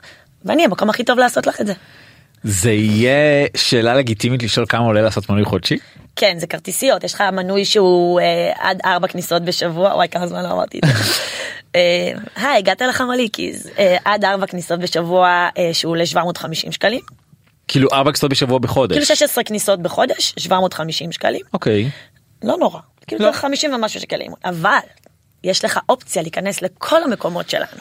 [0.45, 1.73] ואני המקום הכי טוב לעשות לך את זה.
[2.45, 5.79] זה יהיה שאלה לגיטימית לשאול כמה עולה לעשות מנוי חודשי?
[6.17, 10.43] כן זה כרטיסיות יש לך מנוי שהוא אה, עד ארבע כניסות בשבוע וואי כמה זמן
[10.43, 10.93] לא אמרתי את זה.
[11.77, 17.01] אה, היי הגעת לך מליקיז אה, עד ארבע כניסות בשבוע אה, שהוא ל 750 שקלים.
[17.71, 18.93] כאילו ארבע כניסות בשבוע בחודש.
[18.93, 21.91] כאילו 16 כניסות בחודש 750 שקלים אוקיי.
[22.43, 23.33] לא נורא כאילו לא.
[23.33, 24.79] זה 50 ומשהו שקלים אבל
[25.45, 27.81] יש לך אופציה להיכנס לכל המקומות שלנו.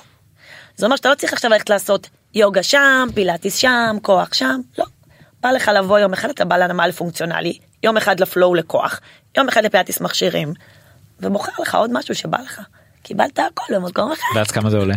[0.76, 4.86] זה אומר שאתה לא צריך עכשיו ללכת לעשות יוגה שם פילאטיס שם כוח שם לא.
[5.42, 9.00] בא לך לבוא יום אחד אתה בא לנמל פונקציונלי יום אחד לפלואו לכוח
[9.38, 10.54] יום אחד לפילאטיס מכשירים
[11.20, 12.62] ובוחר לך עוד משהו שבא לך
[13.04, 14.96] קיבלת הכל במקום אחר ואז כמה זה עולה?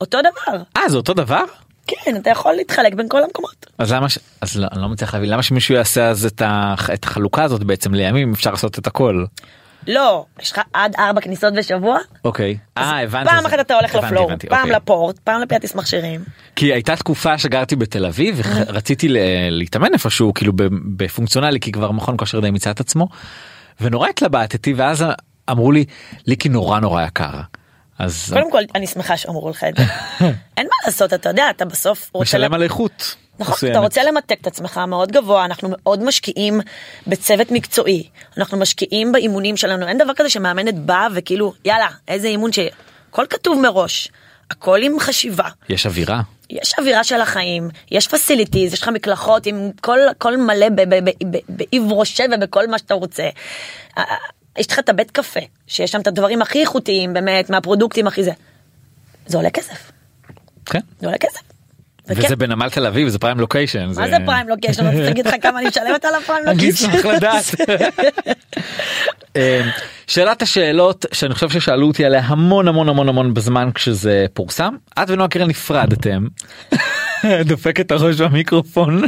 [0.00, 1.44] אותו דבר אה זה אותו דבר?
[1.86, 3.66] כן אתה יכול להתחלק בין כל המקומות.
[3.78, 4.18] אז למה ש...
[4.40, 6.74] אז לא, אני לא מצליח להבין למה שמישהו יעשה אז את, ה...
[6.94, 9.24] את החלוקה הזאת בעצם לימים אפשר לעשות את הכל.
[9.86, 12.58] לא יש לך עד ארבע כניסות בשבוע אוקיי.
[12.78, 13.30] אה הבנתי.
[13.30, 14.76] פעם אחת אתה הולך לפלואו פעם אוקיי.
[14.76, 16.20] לפורט פעם לפילאטיס מכשירים.
[16.56, 19.08] כי הייתה תקופה שגרתי בתל אביב ורציתי
[19.50, 20.52] להתאמן איפשהו כאילו
[20.96, 23.08] בפונקציונלי כי כבר מכון כושר די מיצה את עצמו.
[23.80, 25.04] ונורא התלבטתי ואז
[25.50, 25.84] אמרו לי
[26.26, 27.40] ליקי נורא נורא יקר.
[27.98, 29.82] אז קודם כל אני שמחה שאמרו לך את זה.
[30.56, 33.14] אין לעשות אתה יודע אתה בסוף רוצה משלם על איכות.
[33.38, 33.76] נכון, מסוימת.
[33.76, 36.60] אתה רוצה למתק את עצמך מאוד גבוה, אנחנו מאוד משקיעים
[37.06, 42.52] בצוות מקצועי, אנחנו משקיעים באימונים שלנו, אין דבר כזה שמאמנת באה וכאילו יאללה איזה אימון
[42.52, 42.58] ש...
[43.10, 44.08] הכל כתוב מראש,
[44.50, 46.20] הכל עם חשיבה, יש אווירה.
[46.50, 50.94] יש אווירה של החיים, יש פסיליטיז, יש לך מקלחות עם כל, כל מלא ב- ב-
[51.04, 53.28] ב- ב- בעיב ראשה ובכל מה שאתה רוצה.
[54.58, 58.32] יש לך את הבית קפה, שיש שם את הדברים הכי איכותיים באמת, מהפרודוקטים הכי זה.
[59.26, 59.90] זה עולה כסף,
[60.66, 60.80] כן.
[61.00, 61.40] זה עולה כסף.
[62.08, 63.86] וזה בנמל תל אביב זה פריים לוקיישן.
[63.86, 64.86] מה זה פריים לוקיישן?
[64.86, 66.90] אני רוצה להגיד לך כמה אני משלמת על הפריים אני לוקיישן.
[66.90, 67.44] אשמח לדעת.
[69.36, 69.40] אמ,
[70.06, 75.10] שאלת השאלות שאני חושב ששאלו אותי עליה המון המון המון המון בזמן כשזה פורסם את
[75.10, 76.26] ונועה קירל נפרדתם.
[77.48, 79.02] דופק את הראש במיקרופון.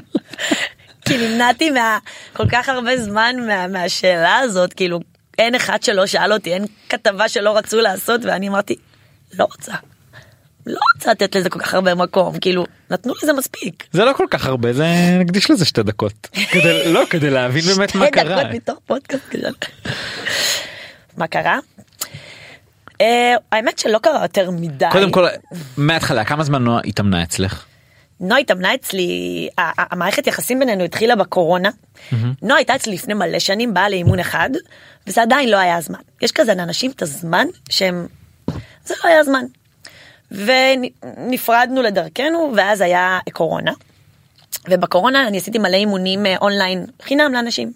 [1.05, 1.99] כי נמנעתי מה
[2.33, 5.01] כל כך הרבה זמן מה, מהשאלה הזאת כאילו
[5.39, 8.75] אין אחד שלא שאל אותי אין כתבה שלא רצו לעשות ואני אמרתי
[9.39, 9.73] לא רוצה.
[10.67, 13.85] לא רוצה לתת לזה כל כך הרבה מקום כאילו נתנו לזה מספיק.
[13.93, 14.87] זה לא כל כך הרבה זה
[15.19, 16.29] נקדיש לזה שתי דקות.
[16.51, 18.43] כדי לא כדי להבין באמת מה שתי קרה.
[18.43, 19.49] דקות מתוך פודקאסט כזה.
[21.17, 21.59] מה קרה?
[23.01, 24.87] אה, האמת שלא קרה יותר מדי.
[24.93, 25.27] קודם כל
[25.77, 27.65] מההתחלה כמה זמן נועה התאמנה אצלך?
[28.21, 31.71] נועה התאמנה אצלי, המערכת יחסים בינינו התחילה בקורונה.
[32.43, 34.51] נועה הייתה אצלי לפני מלא שנים, באה לאימון אחד,
[35.07, 35.99] וזה עדיין לא היה הזמן.
[36.23, 38.07] יש כזה לאנשים את הזמן שהם...
[38.85, 39.45] זה לא היה הזמן.
[40.31, 43.73] ונפרדנו לדרכנו, ואז היה קורונה.
[44.69, 47.73] ובקורונה אני עשיתי מלא אימונים אה, אונליין חינם לאנשים.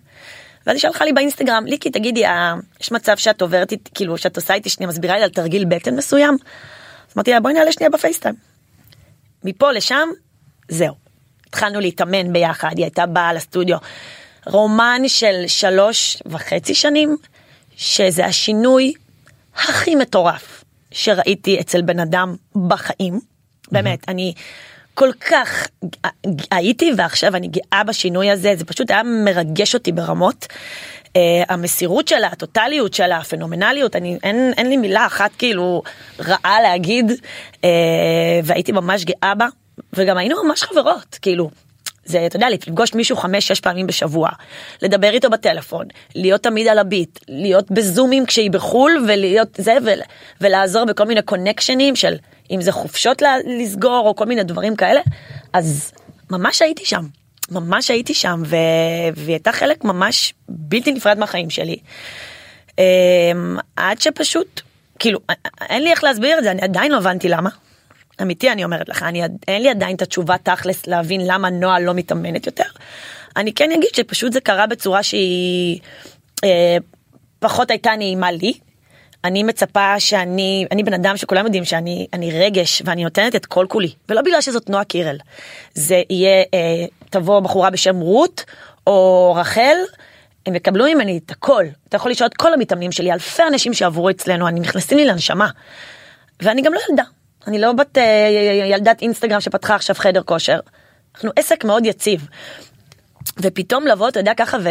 [0.66, 4.36] ואז היא שלחה לי באינסטגרם, ליקי תגידי, אה, יש מצב שאת עוברת איתי, כאילו שאת
[4.36, 6.36] עושה איתי שנייה, מסבירה לי על תרגיל בטן מסוים?
[7.08, 8.34] אז אמרתי לה בואי נעלה שנייה בפייסטיים.
[9.44, 10.08] מפה לשם,
[10.68, 10.94] זהו.
[11.46, 13.78] התחלנו להתאמן ביחד, היא הייתה באה לסטודיו.
[14.46, 17.16] רומן של שלוש וחצי שנים,
[17.76, 18.92] שזה השינוי
[19.54, 20.59] הכי מטורף
[20.92, 22.36] שראיתי אצל בן אדם
[22.68, 23.20] בחיים.
[23.72, 24.34] באמת, אני
[24.94, 25.66] כל כך
[26.50, 30.46] הייתי ועכשיו אני גאה בשינוי הזה, זה פשוט היה מרגש אותי ברמות.
[31.08, 31.12] Uh,
[31.48, 35.82] המסירות שלה, הטוטליות שלה, הפנומנליות, אני, אין, אין לי מילה אחת כאילו
[36.20, 37.64] רעה להגיד, uh,
[38.44, 39.46] והייתי ממש גאה בה,
[39.92, 41.50] וגם היינו ממש חברות, כאילו.
[42.10, 44.28] זה, אתה יודע, לפגוש מישהו חמש, שש פעמים בשבוע,
[44.82, 49.90] לדבר איתו בטלפון, להיות תמיד על הביט, להיות בזומים כשהיא בחו"ל, ולהיות זה, ו,
[50.40, 52.16] ולעזור בכל מיני קונקשנים של
[52.50, 55.00] אם זה חופשות לסגור, או כל מיני דברים כאלה,
[55.52, 55.92] אז
[56.30, 57.06] ממש הייתי שם.
[57.50, 58.56] ממש הייתי שם, ו...
[59.16, 61.76] והיא הייתה חלק ממש בלתי נפרד מהחיים שלי.
[62.78, 62.84] אמ,
[63.76, 64.60] עד שפשוט,
[64.98, 65.18] כאילו,
[65.68, 67.50] אין לי איך להסביר את זה, אני עדיין לא הבנתי למה.
[68.22, 71.94] אמיתי אני אומרת לך, אני, אין לי עדיין את התשובה תכלס להבין למה נועה לא
[71.94, 72.64] מתאמנת יותר.
[73.36, 75.80] אני כן אגיד שפשוט זה קרה בצורה שהיא
[76.44, 76.76] אה,
[77.38, 78.52] פחות הייתה נעימה לי.
[79.24, 83.66] אני מצפה שאני, אני בן אדם שכולם יודעים שאני אני רגש ואני נותנת את כל
[83.68, 85.16] כולי, ולא בגלל שזאת נועה קירל.
[85.74, 88.44] זה יהיה, אה, תבוא בחורה בשם רות
[88.86, 89.76] או רחל,
[90.46, 91.64] הם יקבלו ממני את הכל.
[91.88, 95.48] אתה יכול לשאול את כל המתאמנים שלי, אלפי אנשים שעברו אצלנו, אני נכנסים לי לנשמה.
[96.42, 97.02] ואני גם לא ילדה.
[97.46, 98.28] אני לא בת אה,
[98.70, 100.60] ילדת אינסטגרם שפתחה עכשיו חדר כושר.
[101.14, 102.28] אנחנו עסק מאוד יציב.
[103.38, 104.68] ופתאום לבוא, אתה יודע, ככה, ו...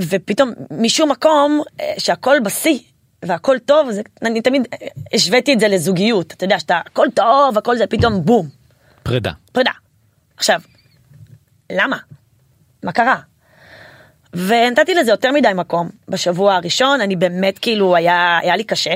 [0.00, 2.78] ופתאום משום מקום אה, שהכל בשיא
[3.24, 4.68] והכל טוב, זה, אני תמיד
[5.14, 6.32] השוויתי את זה לזוגיות.
[6.32, 8.48] אתה יודע, שאתה הכל טוב, הכל זה, פתאום בום,
[9.02, 9.32] פרידה.
[9.52, 9.70] פרידה.
[10.36, 10.60] עכשיו,
[11.72, 11.96] למה?
[12.82, 13.16] מה קרה?
[14.34, 18.94] ונתתי לזה יותר מדי מקום בשבוע הראשון, אני באמת כאילו, היה, היה לי קשה.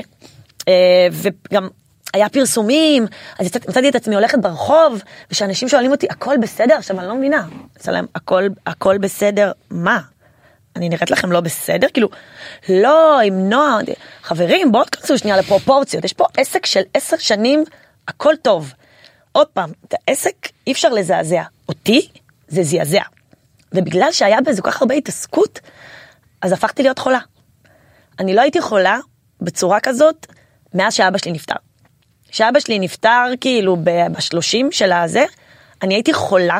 [0.67, 1.67] אה, וגם
[2.15, 3.05] היה פרסומים,
[3.39, 5.01] אז יצאתי- מצאתי את עצמי הולכת ברחוב,
[5.31, 6.75] ושאנשים שואלים אותי, הכל בסדר?
[6.75, 7.47] עכשיו, אני לא מבינה.
[7.87, 9.99] להם, הכל, הכל בסדר, מה?
[10.75, 11.87] אני נראית לכם לא בסדר?
[11.93, 12.09] כאילו,
[12.69, 13.77] לא, עם נועה,
[14.23, 17.63] חברים, בואו תכנסו שנייה לפרופורציות, יש פה עסק של עשר שנים,
[18.07, 18.73] הכל טוב.
[19.31, 20.35] עוד פעם, את העסק
[20.67, 21.43] אי אפשר לזעזע.
[21.69, 22.09] אותי,
[22.47, 23.01] זה זעזע.
[23.71, 25.59] ובגלל שהיה בזה כל כך הרבה התעסקות,
[26.41, 27.19] אז הפכתי להיות חולה.
[28.19, 28.99] אני לא הייתי חולה
[29.41, 30.25] בצורה כזאת
[30.73, 31.55] מאז שאבא שלי נפטר.
[32.35, 35.23] כשאבא שלי נפטר כאילו בשלושים של הזה,
[35.81, 36.59] אני הייתי חולה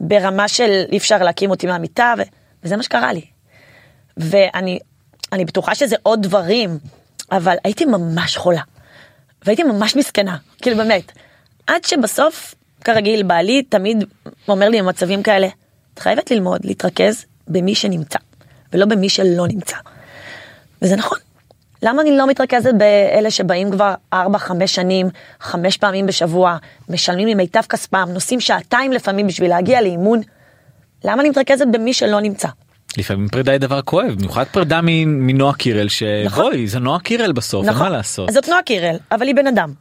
[0.00, 2.22] ברמה של אי אפשר להקים אותי מהמיטה, ו-
[2.64, 3.24] וזה מה שקרה לי.
[4.16, 4.78] ואני
[5.32, 6.78] אני בטוחה שזה עוד דברים,
[7.32, 8.60] אבל הייתי ממש חולה.
[9.44, 11.12] והייתי ממש מסכנה, כאילו באמת.
[11.66, 12.54] עד שבסוף,
[12.84, 14.04] כרגיל, בעלי תמיד
[14.48, 15.48] אומר לי במצבים כאלה,
[15.94, 18.18] את חייבת ללמוד להתרכז במי שנמצא,
[18.72, 19.76] ולא במי שלא נמצא.
[20.82, 21.18] וזה נכון.
[21.82, 24.16] למה אני לא מתרכזת באלה שבאים כבר 4-5
[24.66, 25.08] שנים,
[25.40, 26.56] חמש פעמים בשבוע,
[26.88, 30.20] משלמים ממיטב כספם, נוסעים שעתיים לפעמים בשביל להגיע לאימון?
[31.04, 32.48] למה אני מתרכזת במי שלא נמצא?
[32.98, 35.86] לפעמים פרידה היא דבר כואב במיוחד פרידה מנועה קירל
[36.24, 36.44] נכון.
[36.44, 38.30] שבואי זה נועה קירל בסוף אין מה לעשות.
[38.32, 39.72] זאת נועה קירל, אבל היא בן אדם.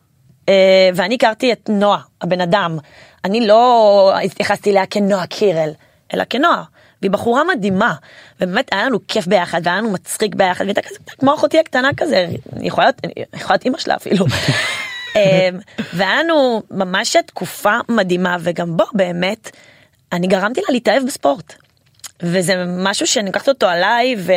[0.50, 2.78] אה, ואני הכרתי את נועה, הבן אדם.
[3.26, 5.70] אני לא התייחסתי אליה כנועה קירל,
[6.14, 6.64] אלא כנועה.
[7.06, 7.94] והיא בחורה מדהימה,
[8.42, 12.28] ובאמת היה לנו כיף ביחד, והיה לנו מצחיק ביחד, והייתה כזה כמו אחותי הקטנה כזה,
[12.56, 14.26] היא יכולה להיות, היא יכולה להיות אימא שלה אפילו.
[15.16, 15.50] אה,
[15.94, 19.52] והיה לנו ממש תקופה מדהימה, וגם בו באמת,
[20.12, 21.54] אני גרמתי לה להתאהב בספורט.
[22.24, 24.32] וזה משהו שאני לוקחת אותו עליי ו...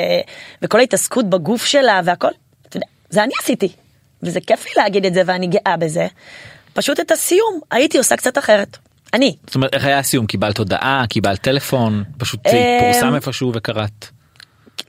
[0.63, 2.31] וכל ההתעסקות בגוף שלה והכל,
[2.69, 3.73] אתה יודע, זה אני עשיתי.
[4.23, 6.07] וזה כיף לי להגיד את זה ואני גאה בזה.
[6.73, 8.79] פשוט את הסיום הייתי עושה קצת אחרת.
[9.15, 9.37] אני.
[9.47, 14.07] זאת אומרת איך היה הסיום קיבלת הודעה קיבלת טלפון פשוט זה אמ, פורסם איפשהו וקראת.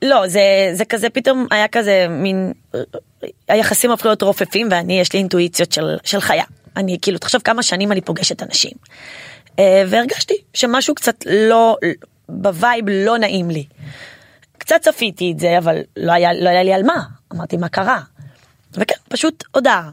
[0.02, 2.52] לא, זה, זה כזה פתאום היה כזה מין,
[3.48, 6.44] היחסים הפכו להיות רופפים ואני יש לי אינטואיציות של, של חיה.
[6.76, 8.72] אני כאילו, תחשוב כמה שנים אני פוגשת אנשים.
[9.58, 11.76] אה, והרגשתי שמשהו קצת לא,
[12.28, 13.64] ב vibe לא נעים לי.
[14.58, 17.02] קצת צפיתי את זה, אבל לא היה, לא היה לי על מה.
[17.32, 18.00] אמרתי, מה קרה?
[18.72, 19.90] וכן, פשוט הודעה.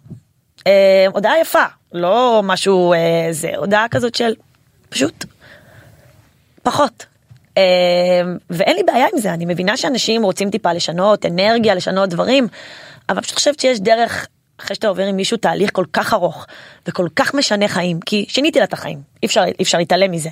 [0.67, 4.33] אה, הודעה יפה, לא משהו, אה, זה, הודעה כזאת של
[4.89, 5.25] פשוט
[6.63, 7.05] פחות.
[7.57, 7.63] אה,
[8.49, 12.47] ואין לי בעיה עם זה, אני מבינה שאנשים רוצים טיפה לשנות אנרגיה, לשנות דברים,
[13.09, 14.27] אבל פשוט חושבת שיש דרך,
[14.59, 16.45] אחרי שאתה עובר עם מישהו תהליך כל כך ארוך
[16.87, 20.29] וכל כך משנה חיים, כי שיניתי לה את החיים, אי אפשר, אי אפשר להתעלם מזה.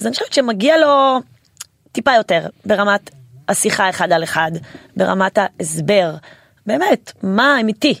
[0.00, 1.20] אז אני חושבת שמגיע לו
[1.92, 3.10] טיפה יותר ברמת
[3.48, 4.52] השיחה אחד על אחד,
[4.96, 6.14] ברמת ההסבר,
[6.66, 7.94] באמת, מה אמיתי,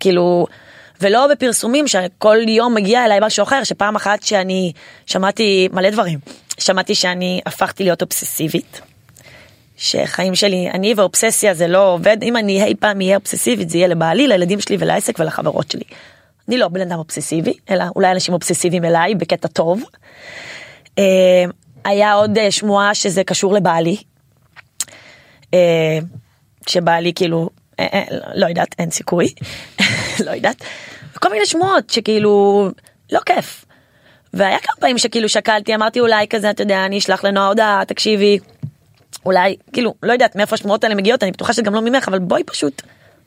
[0.00, 0.46] כאילו,
[1.00, 4.72] ולא בפרסומים שכל יום מגיע אליי משהו אחר, שפעם אחת שאני
[5.06, 6.18] שמעתי מלא דברים,
[6.58, 8.80] שמעתי שאני הפכתי להיות אובססיבית,
[9.76, 13.88] שחיים שלי, אני ואובססיה זה לא עובד, אם אני אי פעם אהיה אובססיבית זה יהיה
[13.88, 15.84] לבעלי, לילדים שלי ולעסק ולחברות שלי.
[16.48, 19.82] אני לא בן אדם אובססיבי, אלא אולי אנשים אובססיביים אליי בקטע טוב.
[20.98, 21.44] אה,
[21.84, 23.96] היה עוד אה, שמועה שזה קשור לבעלי.
[25.54, 25.98] אה,
[26.68, 27.50] שבעלי כאילו,
[28.34, 29.28] לא יודעת, אין סיכוי,
[30.26, 30.64] לא יודעת.
[31.14, 32.68] כל מיני שמועות שכאילו,
[33.12, 33.64] לא כיף.
[34.34, 38.38] והיה כמה פעמים שכאילו שקלתי, אמרתי אולי כזה, אתה יודע, אני אשלח לנועה הודעה, תקשיבי,
[39.26, 42.44] אולי, כאילו, לא יודעת מאיפה השמועות האלה מגיעות, אני בטוחה שגם לא ממך, אבל בואי
[42.44, 42.82] פשוט,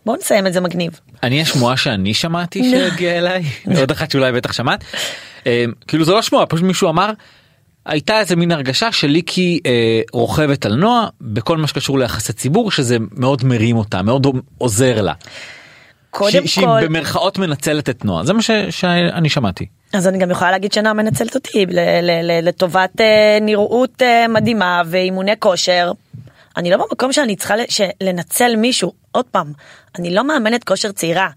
[0.06, 1.00] בואו נסיים את זה מגניב.
[1.24, 3.44] אני השמועה שאני שמעתי שהגיעה אליי
[3.80, 4.84] עוד אחת שאולי בטח שמעת
[5.48, 7.12] אה, כאילו זה לא שמועה פשוט מישהו אמר.
[7.86, 12.98] הייתה איזה מין הרגשה שליקי אה, רוכבת על נועה בכל מה שקשור ליחסי ציבור שזה
[13.12, 15.14] מאוד מרים אותה מאוד עוזר לה.
[16.10, 19.66] קודם שהיא- שהיא כל, במרכאות מנצלת את נועה זה מה ש- שאני שמעתי.
[19.94, 21.66] אז אני גם יכולה להגיד שנועה מנצלת אותי
[22.44, 25.92] לטובת אה, נראות אה, מדהימה ואימוני כושר.
[26.58, 27.54] אני לא במקום שאני צריכה
[28.02, 29.54] לנצל מישהו, עוד פעם,
[30.00, 31.30] אני לא מאמנת כושר צעירה.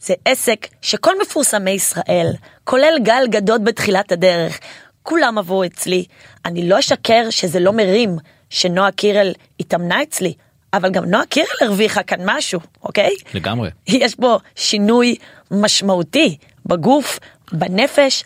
[0.00, 2.26] זה עסק שכל מפורסמי ישראל,
[2.64, 4.58] כולל גל גדות בתחילת הדרך,
[5.02, 6.04] כולם עברו אצלי.
[6.44, 8.16] אני לא אשקר שזה לא מרים
[8.50, 10.34] שנועה קירל התאמנה אצלי,
[10.72, 13.10] אבל גם נועה קירל הרוויחה כאן משהו, אוקיי?
[13.34, 13.70] לגמרי.
[13.86, 15.16] יש בו שינוי
[15.50, 16.36] משמעותי
[16.66, 17.18] בגוף,
[17.52, 18.24] בנפש,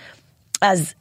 [0.62, 0.94] אז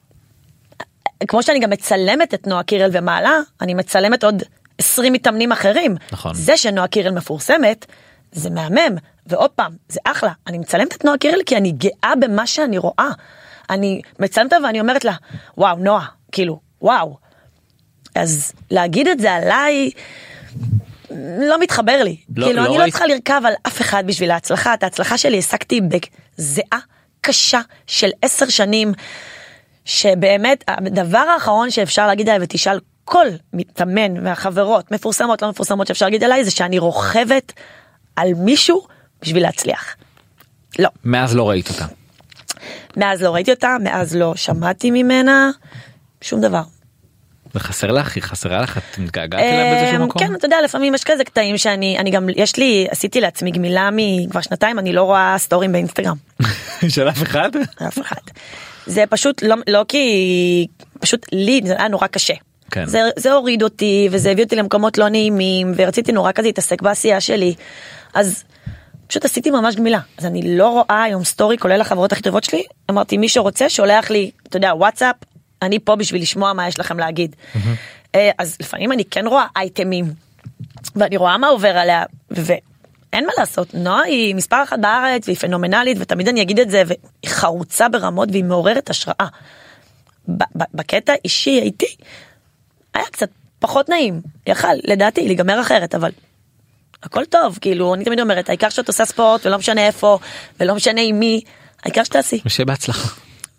[1.27, 4.43] כמו שאני גם מצלמת את נועה קירל ומעלה, אני מצלמת עוד
[4.77, 5.95] 20 מתאמנים אחרים.
[6.11, 6.33] נכון.
[6.33, 7.85] זה שנועה קירל מפורסמת,
[8.31, 8.95] זה מהמם,
[9.27, 10.31] ועוד פעם, זה אחלה.
[10.47, 13.09] אני מצלמת את נועה קירל כי אני גאה במה שאני רואה.
[13.69, 15.13] אני מצלמת ואני אומרת לה,
[15.57, 17.17] וואו, נועה, כאילו, וואו.
[18.15, 19.89] אז להגיד את זה עליי,
[21.39, 22.17] לא מתחבר לי.
[22.35, 24.73] לא- כאילו, לא אני לא צריכה לרכב על אף אחד בשביל ההצלחה.
[24.73, 26.79] את ההצלחה שלי השגתי בזיעה
[27.21, 28.93] קשה של עשר שנים,
[29.85, 36.23] שבאמת, הדבר האחרון שאפשר להגיד עליי, ותשאל כל מתאמן מהחברות, מפורסמות, לא מפורסמות, שאפשר להגיד
[36.23, 37.53] עליי, זה שאני רוכבת
[38.15, 38.87] על מישהו
[39.21, 39.95] בשביל להצליח.
[40.79, 40.89] לא.
[41.03, 41.85] מאז לא ראית אותה.
[42.97, 45.51] מאז לא ראיתי אותה, מאז לא שמעתי ממנה,
[46.21, 46.61] שום דבר.
[47.55, 50.27] וחסר לך היא חסרה לך את מתגעגעת אליה באיזשהו אמ, מקום.
[50.27, 53.89] כן, אתה יודע, לפעמים יש כזה קטעים שאני, אני גם, יש לי, עשיתי לעצמי גמילה
[53.91, 56.15] מכבר שנתיים, אני לא רואה סטורים באינסטגרם.
[56.95, 57.49] של אף אחד?
[57.87, 58.21] אף אחד.
[58.85, 60.67] זה פשוט לא, לא כי,
[60.99, 62.33] פשוט לי זה היה נורא קשה.
[62.71, 62.85] כן.
[62.85, 67.21] זה, זה הוריד אותי וזה הביא אותי למקומות לא נעימים ורציתי נורא כזה להתעסק בעשייה
[67.21, 67.55] שלי.
[68.13, 68.43] אז
[69.07, 69.99] פשוט עשיתי ממש גמילה.
[70.17, 72.63] אז אני לא רואה היום סטורי כולל החברות הכי טובות שלי.
[72.91, 75.15] אמרתי מי שרוצה שולח לי, אתה יודע, וואטסאפ,
[75.61, 77.35] אני פה בשביל לשמוע מה יש לכם להגיד.
[78.15, 80.05] אה, אז לפעמים אני כן רואה אייטמים
[80.95, 85.97] ואני רואה מה עובר עליה ואין מה לעשות נועה היא מספר אחת בארץ והיא פנומנלית
[85.99, 89.27] ותמיד אני אגיד את זה והיא חרוצה ברמות והיא מעוררת השראה.
[90.27, 91.95] ב- ב- בקטע אישי איתי
[92.93, 96.11] היה קצת פחות נעים יכל לדעתי להיגמר אחרת אבל
[97.05, 100.19] הכל טוב כאילו אני תמיד אומרת העיקר שאת עושה ספורט ולא משנה איפה
[100.59, 101.41] ולא משנה עם מי
[101.83, 103.09] העיקר שתעשי ושיהיה בהצלחה.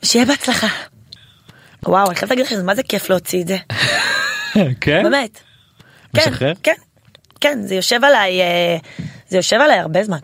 [0.02, 0.66] שיהיה בהצלחה.
[1.86, 3.56] וואו אני חייבת להגיד לכם מה זה כיף להוציא את זה
[4.80, 5.02] כן?
[5.02, 5.40] באמת.
[6.16, 6.52] כן, משחרר?
[6.62, 6.72] כן,
[7.40, 8.76] כן, זה יושב עליי, אה,
[9.28, 10.18] זה יושב עליי הרבה זמן.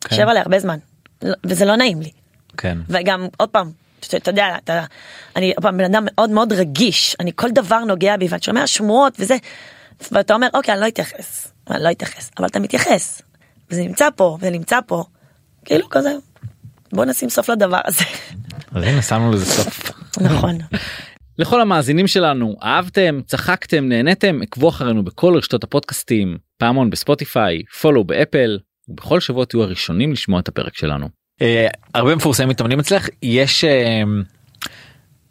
[0.00, 0.14] כן.
[0.16, 0.78] יושב עליי הרבה זמן.
[1.22, 2.10] לא- וזה לא נעים לי.
[2.56, 2.78] כן.
[2.88, 3.70] וגם עוד פעם,
[4.16, 4.84] אתה יודע, אתה,
[5.36, 9.12] אני פעם בן אדם מאוד מאוד רגיש, אני כל דבר נוגע בי ואני שומע שמועות
[9.18, 9.36] וזה,
[10.12, 13.22] ואתה אומר אוקיי אני לא אתייחס, אני לא אתייחס, אבל אתה מתייחס.
[13.70, 15.04] וזה נמצא פה וזה נמצא פה,
[15.64, 16.10] כאילו כזה,
[16.92, 18.04] בוא נשים סוף לדבר הזה.
[18.74, 19.90] אז הנה שמנו לזה סוף.
[20.20, 20.58] נכון.
[21.38, 28.58] לכל המאזינים שלנו אהבתם צחקתם נהניתם עקבו אחרינו בכל רשתות הפודקאסטים פעמון בספוטיפיי פולו באפל
[28.88, 31.08] ובכל שבוע תהיו הראשונים לשמוע את הפרק שלנו.
[31.94, 34.02] הרבה מפורסמים מתאמנים אצלך יש אה,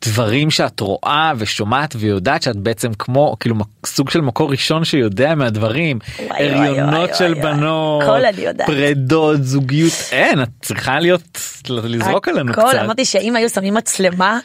[0.05, 5.99] דברים שאת רואה ושומעת ויודעת שאת בעצם כמו כאילו סוג של מקור ראשון שיודע מהדברים
[6.29, 7.33] הריונות של.
[7.33, 8.03] בנות.
[8.65, 12.63] פרדות זוגיות אין את צריכה להיות לזרוק עלינו קצת.
[12.83, 14.39] אמרתי שאם היו שמים מצלמה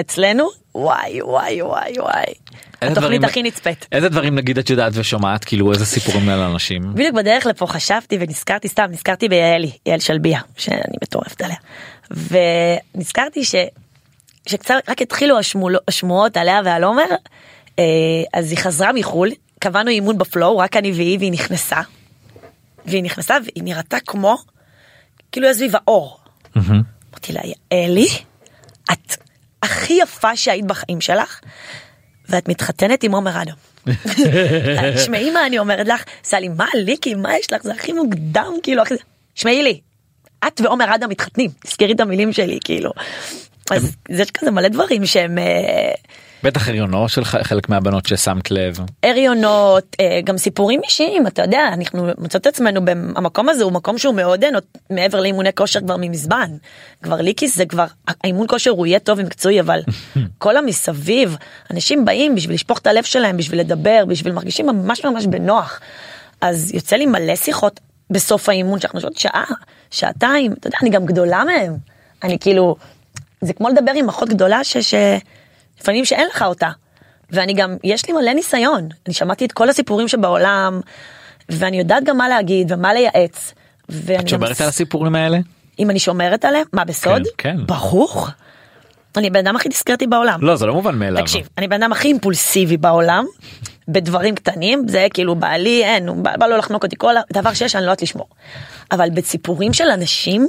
[0.00, 2.24] אצלנו, וואי וואי וואי וואי.
[2.82, 3.86] התוכנית הכי נצפית.
[3.92, 6.94] איזה דברים נגיד את יודעת ושומעת כאילו איזה סיפורים על אנשים.
[6.94, 11.56] בדיוק בדרך לפה חשבתי ונזכרתי סתם, נזכרתי ביעלי, יעל שלביה, שאני מטורפת עליה.
[12.94, 13.54] ונזכרתי ש...
[14.46, 15.76] שקצת רק התחילו השמול...
[15.88, 17.06] השמועות עליה ועל עומר,
[17.78, 17.84] אה,
[18.34, 21.80] אז היא חזרה מחו"ל, קבענו אימון בפלואו, רק אני והיא, והיא נכנסה.
[22.86, 24.36] והיא נכנסה והיא נראתה כמו,
[25.32, 26.18] כאילו היה סביב האור.
[27.12, 27.40] אמרתי לה,
[27.72, 28.08] יעלי,
[28.92, 29.16] את
[29.62, 31.40] הכי יפה שהיית בחיים שלך,
[32.28, 33.54] ואת מתחתנת עם עומר אדם.
[35.04, 38.82] שמעי מה אני אומרת לך, סלי, מה ליקי, מה יש לך, זה הכי מוקדם, כאילו.
[39.34, 39.80] שמעי לי,
[40.46, 42.90] את ועומר אדם מתחתנים, תזכרי את המילים שלי, כאילו.
[43.70, 45.90] אז יש כזה מלא דברים שהם אה,
[46.42, 48.78] בטח הריונו של חלק מהבנות ששמת לב.
[49.02, 53.98] הריונות, אה, גם סיפורים אישיים, אתה יודע, אנחנו מוצאות את עצמנו במקום הזה, הוא מקום
[53.98, 56.50] שהוא מאוד אה, נות- מעבר לאימוני כושר כבר ממזמן.
[57.02, 57.84] כבר ליקיס זה כבר,
[58.24, 59.80] האימון כושר הוא יהיה טוב ומקצועי, אבל
[60.38, 61.36] כל המסביב,
[61.70, 65.80] אנשים באים בשביל לשפוך את הלב שלהם, בשביל לדבר, בשביל מרגישים ממש ממש בנוח.
[66.40, 67.80] אז יוצא לי מלא שיחות
[68.10, 69.44] בסוף האימון, שאנחנו יושבות שעה,
[69.90, 71.76] שעתיים, אתה יודע, אני גם גדולה מהם.
[72.22, 72.76] אני כאילו,
[73.40, 74.76] זה כמו לדבר עם אחות גדולה ש...
[74.76, 74.94] ש...
[75.80, 76.70] לפעמים שאין לך אותה.
[77.30, 80.80] ואני גם, יש לי מלא ניסיון, אני שמעתי את כל הסיפורים שבעולם,
[81.48, 83.54] ואני יודעת גם מה להגיד ומה לייעץ.
[84.20, 85.38] את שומרת על הסיפורים האלה?
[85.78, 86.64] אם אני שומרת עליהם?
[86.72, 87.22] מה, בסוד?
[87.38, 87.66] כן, כן.
[87.66, 88.26] ברור.
[89.16, 90.38] אני הבן אדם הכי דיסקרטי בעולם.
[90.42, 91.22] לא זה לא מובן מאליו.
[91.22, 93.24] תקשיב, אני בן אדם הכי אימפולסיבי בעולם,
[93.88, 97.84] בדברים קטנים, זה כאילו בעלי, אין, בא, בא לו לחנוק אותי, כל דבר שיש אני
[97.84, 98.26] לא יודעת לשמור.
[98.92, 100.48] אבל בסיפורים של אנשים,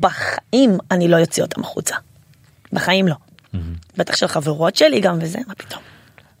[0.00, 1.94] בחיים אני לא אוציא אותם החוצה.
[2.72, 3.14] בחיים לא.
[3.96, 5.82] בטח של חברות שלי גם וזה, מה פתאום.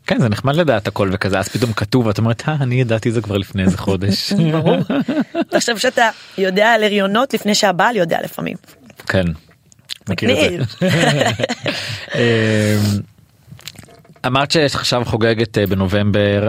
[0.06, 3.22] כן זה נחמד לדעת הכל וכזה אז פתאום כתוב ואת אומרת "אה, אני ידעתי זה
[3.22, 4.32] כבר לפני איזה חודש.
[4.52, 4.76] ברור.
[5.50, 8.56] תחשב שאתה יודע על הריונות לפני שהבעל יודע לפעמים.
[9.06, 9.24] כן.
[10.08, 10.30] מכיר
[10.60, 10.68] את.
[10.80, 10.88] זה.
[12.14, 13.00] אמ,
[14.26, 16.48] אמרת שעכשיו חוגגת אה, בנובמבר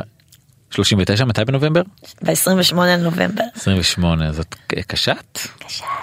[0.71, 1.81] 39 מתי בנובמבר?
[2.21, 3.43] ב-28 לנובמבר.
[3.55, 4.55] 28 זאת
[4.87, 5.39] קשת?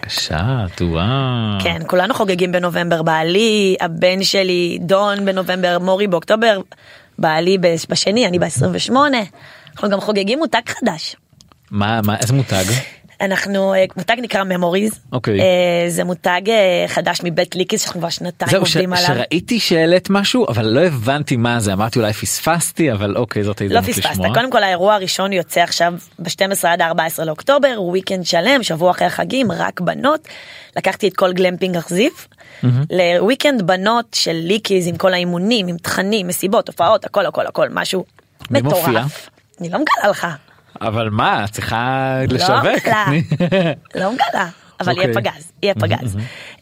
[0.01, 1.61] קשת וואו.
[1.63, 6.61] כן, כולנו חוגגים בנובמבר, בעלי, הבן שלי, דון בנובמבר, מורי באוקטובר,
[7.19, 8.93] בעלי בש- בשני, אני ב-28.
[9.73, 11.17] אנחנו גם חוגגים מותג חדש.
[11.71, 12.65] מה מה איזה מותג?
[13.23, 15.01] אנחנו, אה, מותג נקרא ממוריז.
[15.13, 15.39] אוקיי.
[15.89, 19.07] זה מותג אה, חדש מבית ליקיס שאנחנו כבר שנתיים זהו ש- עובדים עליו.
[19.07, 23.77] שראיתי שהעלית משהו אבל לא הבנתי מה זה אמרתי אולי פספסתי אבל אוקיי זאת לא
[23.77, 24.21] ההזדמנות פספסת.
[24.35, 29.53] קודם כל האירוע הראשון יוצא עכשיו ב-12 עד 14 לאוקטובר, weekend שלם, שבוע אחרי החגים,
[29.53, 30.29] רק בנות.
[30.77, 32.13] לקחתי את כל גלמפינג אכזיב,
[32.91, 37.69] ל weekend בנות של ליקיז עם כל האימונים, עם תכנים, מסיבות, הופעות, הכל הכל הכל,
[37.71, 38.05] משהו
[38.51, 38.81] מי מופיע?
[38.89, 39.29] מטורף.
[39.61, 40.27] אני לא מגלה לך,
[40.87, 42.83] אבל מה את צריכה לא לשווק.
[42.83, 43.07] מגלה,
[43.95, 44.49] לא מגלה,
[44.81, 45.23] אבל יהיה אוקיי.
[45.33, 46.17] פגז, יהיה פגז.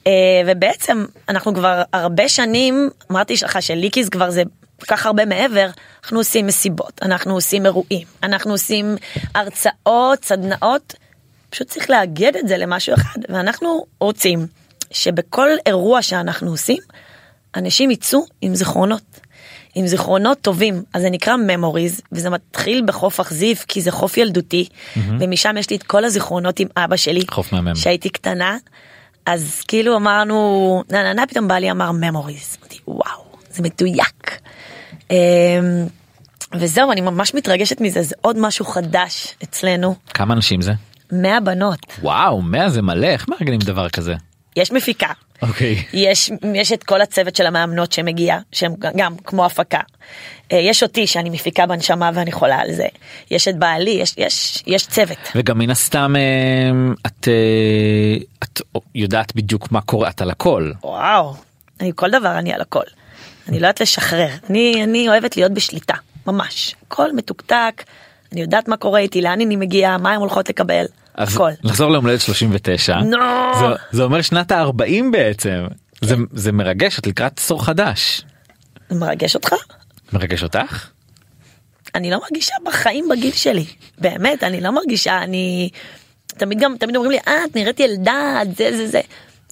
[0.07, 0.13] אה,
[0.47, 4.43] ובעצם אנחנו כבר הרבה שנים, אמרתי לך שליקיז כבר זה
[4.81, 5.71] כל כך הרבה מעבר,
[6.03, 8.97] אנחנו עושים מסיבות, אנחנו עושים אירועים, אנחנו עושים
[9.35, 10.95] הרצאות, סדנאות,
[11.51, 14.47] פשוט צריך לאגד את זה למשהו אחד, ואנחנו רוצים
[14.91, 16.83] שבכל אירוע שאנחנו עושים,
[17.57, 19.20] אנשים יצאו עם זיכרונות.
[19.75, 24.69] עם זיכרונות טובים, אז זה נקרא memories, וזה מתחיל בחוף אכזיב, כי זה חוף ילדותי,
[24.97, 27.75] ומשם יש לי את כל הזיכרונות עם אבא שלי, חוף מהמם.
[27.75, 28.57] שהייתי קטנה,
[29.27, 34.39] אז כאילו אמרנו, נה נה נה, פתאום בעלי אמר memories, אמרתי וואו, זה מדויק.
[35.11, 35.17] אמ,
[36.55, 40.73] וזהו, אני ממש מתרגשת מזה, זה עוד משהו חדש אצלנו, כמה אנשים זה?
[41.13, 44.15] 100 בנות, וואו 100 זה מלא איך מארגנים דבר כזה.
[44.57, 45.13] יש מפיקה,
[45.43, 45.85] אוקיי.
[45.93, 49.81] יש, יש את כל הצוות של המאמנות שמגיע, שהם גם כמו הפקה.
[50.53, 52.87] אה, יש אותי שאני מפיקה בנשמה ואני חולה על זה.
[53.31, 55.19] יש את בעלי, יש, יש, יש צוות.
[55.35, 56.71] וגם מן הסתם אה,
[57.07, 58.61] את אה, את
[58.95, 60.73] יודעת בדיוק מה קורה את על הכל.
[60.85, 61.35] וואו,
[61.81, 62.85] אני כל דבר אני על הכל.
[63.49, 65.95] אני לא יודעת לשחרר, אני, אני אוהבת להיות בשליטה,
[66.27, 66.75] ממש.
[66.87, 67.85] הכל מתוקתק,
[68.33, 70.85] אני יודעת מה קורה איתי, לאן אני מגיעה, מה הן הולכות לקבל,
[71.23, 71.51] הכל.
[71.63, 73.17] לחזור ליום הולדת 39 נו.
[73.61, 75.65] זה, זה אומר שנת ה-40 בעצם
[76.01, 78.23] זה, זה מרגש את לקראת עשור חדש.
[78.91, 79.55] זה מרגש אותך?
[80.13, 80.89] מרגש אותך?
[81.95, 83.65] אני לא מרגישה בחיים בגיל שלי,
[83.99, 85.71] באמת, אני לא מרגישה, אני...
[86.27, 89.01] תמיד גם, תמיד אומרים לי, אה, את נראית ילדה, זה זה זה.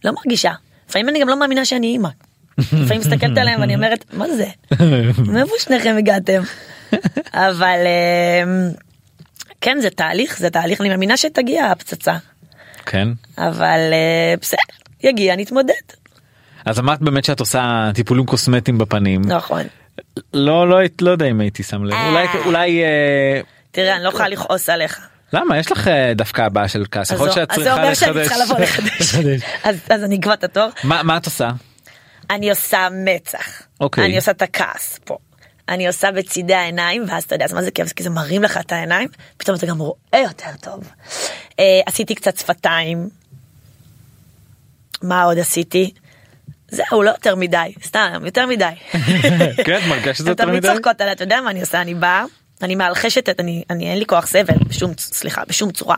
[0.05, 0.53] לא מרגישה.
[0.89, 2.09] לפעמים אני גם לא מאמינה שאני אימא.
[2.59, 4.47] לפעמים מסתכלת עליהם ואני אומרת, מה זה?
[5.33, 6.43] מאיפה שניכם הגעתם?
[7.49, 7.79] אבל
[8.45, 8.71] אמ,
[9.61, 12.15] כן, זה תהליך, זה תהליך, אני מאמינה שתגיע הפצצה.
[12.87, 13.09] כן.
[13.39, 14.59] אבל אה, בסדר,
[15.03, 15.75] יגיע, נתמודד.
[16.65, 19.23] אז אמרת באמת שאת עושה טיפולים קוסמטיים בפנים.
[19.25, 19.63] נכון.
[20.35, 23.41] לא לא היית- לא יודע אם הייתי שם לב אולי אולי אה,
[23.71, 25.01] תראה, אני לא יכולה לכעוס עליך.
[25.33, 27.95] למה יש לך אה, דווקא הבעיה של כעס יכול להיות שאת אז זה צריכה אומר
[27.95, 28.27] שאני לחדש.
[28.29, 29.15] צריכה לבוא לחדש.
[29.95, 30.69] אז אני אקבע את התור.
[30.85, 31.49] מה מה את עושה?
[32.31, 33.63] אני עושה מצח.
[33.81, 34.05] אוקיי.
[34.07, 35.19] אני עושה את הכעס פה.
[35.69, 38.57] אני עושה בצידי העיניים ואז אתה יודע אז מה זה כיף כי זה מרים לך
[38.57, 40.91] את העיניים פתאום אתה גם רואה יותר טוב.
[41.59, 43.09] אה, עשיתי קצת שפתיים.
[45.03, 45.91] מה עוד עשיתי?
[46.71, 48.73] זהו לא יותר מדי סתם יותר מדי.
[49.67, 50.69] כן, את מרגישה שזה יותר תמיד מדי?
[50.69, 52.25] צוחקות עליי אתה יודע מה אני עושה אני באה
[52.63, 55.97] אני מאלחשת את אני אני אין לי כוח סבל בשום סליחה בשום צורה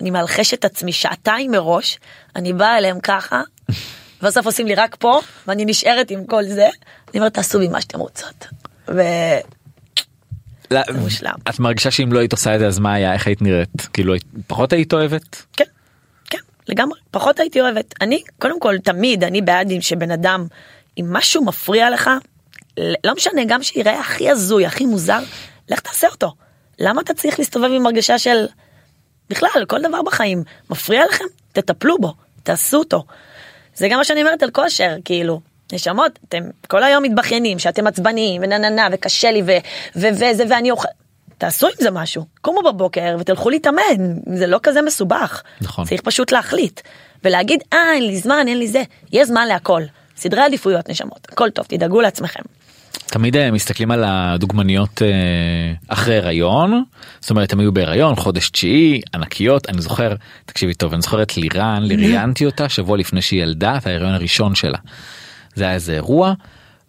[0.00, 1.98] אני מאלחשת את עצמי שעתיים מראש
[2.36, 3.42] אני באה אליהם ככה.
[4.22, 6.68] בסוף עושים לי רק פה ואני נשארת עם כל זה
[7.10, 8.46] אני אומרת תעשו בי מה שאתם רוצות.
[8.90, 9.40] וכן
[10.70, 11.34] לא, מושלם.
[11.48, 13.12] את מרגישה שאם לא היית עושה את זה אז מה היה?
[13.12, 13.88] איך היית נראית?
[13.92, 14.14] כאילו
[14.46, 15.42] פחות היית אוהבת?
[15.56, 15.64] כן
[16.68, 17.00] לגמרי.
[17.10, 17.94] פחות הייתי אוהבת.
[18.00, 20.46] אני קודם כל תמיד אני בעד אם שבן אדם
[20.98, 22.10] אם משהו מפריע לך
[23.04, 25.20] לא משנה גם שיראה הכי הזוי הכי מוזר
[25.68, 26.34] לך תעשה אותו.
[26.78, 28.46] למה אתה צריך להסתובב עם הרגשה של
[29.30, 31.24] בכלל כל דבר בחיים מפריע לכם?
[31.52, 33.04] תטפלו בו תעשו אותו.
[33.74, 35.40] זה גם מה שאני אומרת על כושר כאילו
[35.72, 39.50] נשמות אתם כל היום מתבכיינים שאתם עצבניים ונה נה נה וקשה לי ו-
[39.96, 40.88] ו- וזה ואני אוכל.
[41.38, 45.84] תעשו עם זה משהו קומו בבוקר ותלכו להתאמן זה לא כזה מסובך נכון.
[45.84, 46.80] צריך פשוט להחליט
[47.24, 49.82] ולהגיד אה אין לי זמן אין לי זה יש זמן להכל
[50.16, 52.42] סדרי עדיפויות נשמות הכל טוב תדאגו לעצמכם.
[53.06, 55.08] תמיד אה, מסתכלים על הדוגמניות אה,
[55.88, 56.84] אחרי הריון
[57.20, 60.14] זאת אומרת הם היו בהריון חודש תשיעי ענקיות אני זוכר
[60.46, 64.54] תקשיבי טוב אני זוכר את לירן ראיינתי אותה שבוע לפני שהיא ילדה את ההריון הראשון
[64.54, 64.78] שלה.
[65.54, 66.34] זה היה איזה אירוע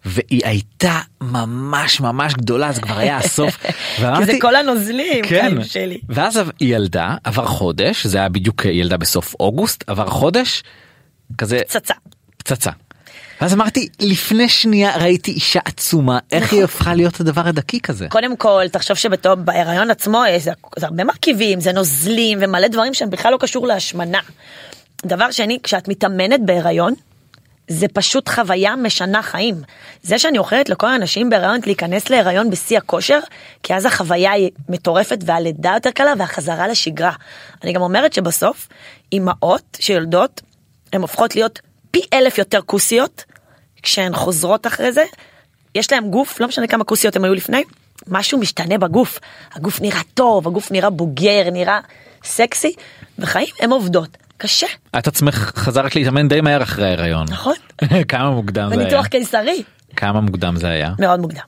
[0.04, 3.56] והיא הייתה ממש ממש גדולה זה כבר היה הסוף.
[3.62, 3.72] כי
[4.04, 5.64] ואמרתי, זה כל הנוזלים כן.
[5.64, 6.00] שלי.
[6.08, 10.62] ואז היא ילדה עבר חודש זה היה בדיוק ילדה בסוף אוגוסט עבר חודש
[11.38, 11.94] כזה פצצה.
[12.36, 12.70] פצצה.
[13.40, 18.08] ואז אמרתי לפני שנייה ראיתי אישה עצומה איך היא הפכה להיות הדבר הדקיק הזה.
[18.08, 22.94] קודם כל תחשוב שבתור בהיריון עצמו אה, זה, זה הרבה מרכיבים זה נוזלים ומלא דברים
[22.94, 24.18] שהם בכלל לא קשור להשמנה.
[25.06, 26.94] דבר שני כשאת מתאמנת בהיריון
[27.72, 29.54] זה פשוט חוויה משנה חיים.
[30.02, 33.18] זה שאני אוכלת לכל האנשים בהיריון להיכנס להיריון בשיא הכושר
[33.62, 37.12] כי אז החוויה היא מטורפת והלידה יותר קלה והחזרה לשגרה.
[37.64, 38.68] אני גם אומרת שבסוף
[39.12, 40.40] אימהות שיולדות
[40.92, 41.60] הן הופכות להיות
[41.90, 43.24] פי אלף יותר כוסיות
[43.82, 45.04] כשהן חוזרות אחרי זה
[45.74, 47.62] יש להם גוף לא משנה כמה כוסיות הם היו לפני
[48.08, 49.18] משהו משתנה בגוף
[49.52, 51.80] הגוף נראה טוב הגוף נראה בוגר נראה
[52.24, 52.74] סקסי
[53.18, 54.66] וחיים הם עובדות קשה
[54.98, 57.26] את עצמך חזרת להתאמן די מהר אחרי ההיריון.
[57.30, 57.54] נכון
[58.08, 58.84] כמה מוקדם זה היה?
[58.84, 59.62] בניתוח קיסרי
[59.96, 60.92] כמה מוקדם זה היה?
[60.98, 61.42] מאוד מוקדם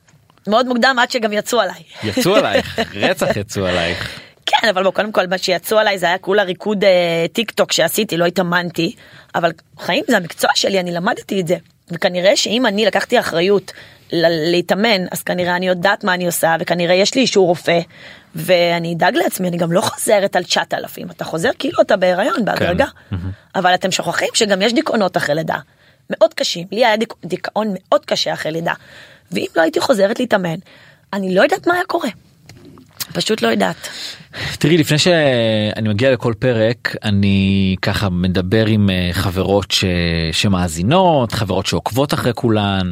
[0.47, 4.19] מאוד מוקדם עד שגם יצאו עליי יצאו עלייך רצח יצאו עלייך.
[4.45, 7.71] כן אבל בוא קודם כל מה שיצאו עליי זה היה כולה ריקוד אה, טיק טוק
[7.71, 8.95] שעשיתי לא התאמנתי
[9.35, 11.55] אבל חיים זה המקצוע שלי אני למדתי את זה
[11.91, 13.71] וכנראה שאם אני לקחתי אחריות
[14.11, 17.79] להתאמן אז כנראה אני יודעת מה אני עושה וכנראה יש לי אישור רופא
[18.35, 22.85] ואני אדאג לעצמי אני גם לא חוזרת על 9,000 אתה חוזר כאילו אתה בהיריון בהדרגה.
[23.55, 25.57] אבל אתם שוכחים שגם יש דיכאונות אחרי לידה.
[26.09, 26.67] מאוד קשים.
[26.71, 27.13] לי היה דיכ...
[27.25, 28.73] דיכאון מאוד קשה אחרי לידה.
[29.31, 30.55] ואם לא הייתי חוזרת להתאמן
[31.13, 32.09] אני לא יודעת מה היה קורה.
[33.13, 33.89] פשוט לא יודעת.
[34.59, 39.85] תראי לפני שאני מגיע לכל פרק אני ככה מדבר עם אה, חברות ש...
[40.31, 42.89] שמאזינות חברות שעוקבות אחרי כולן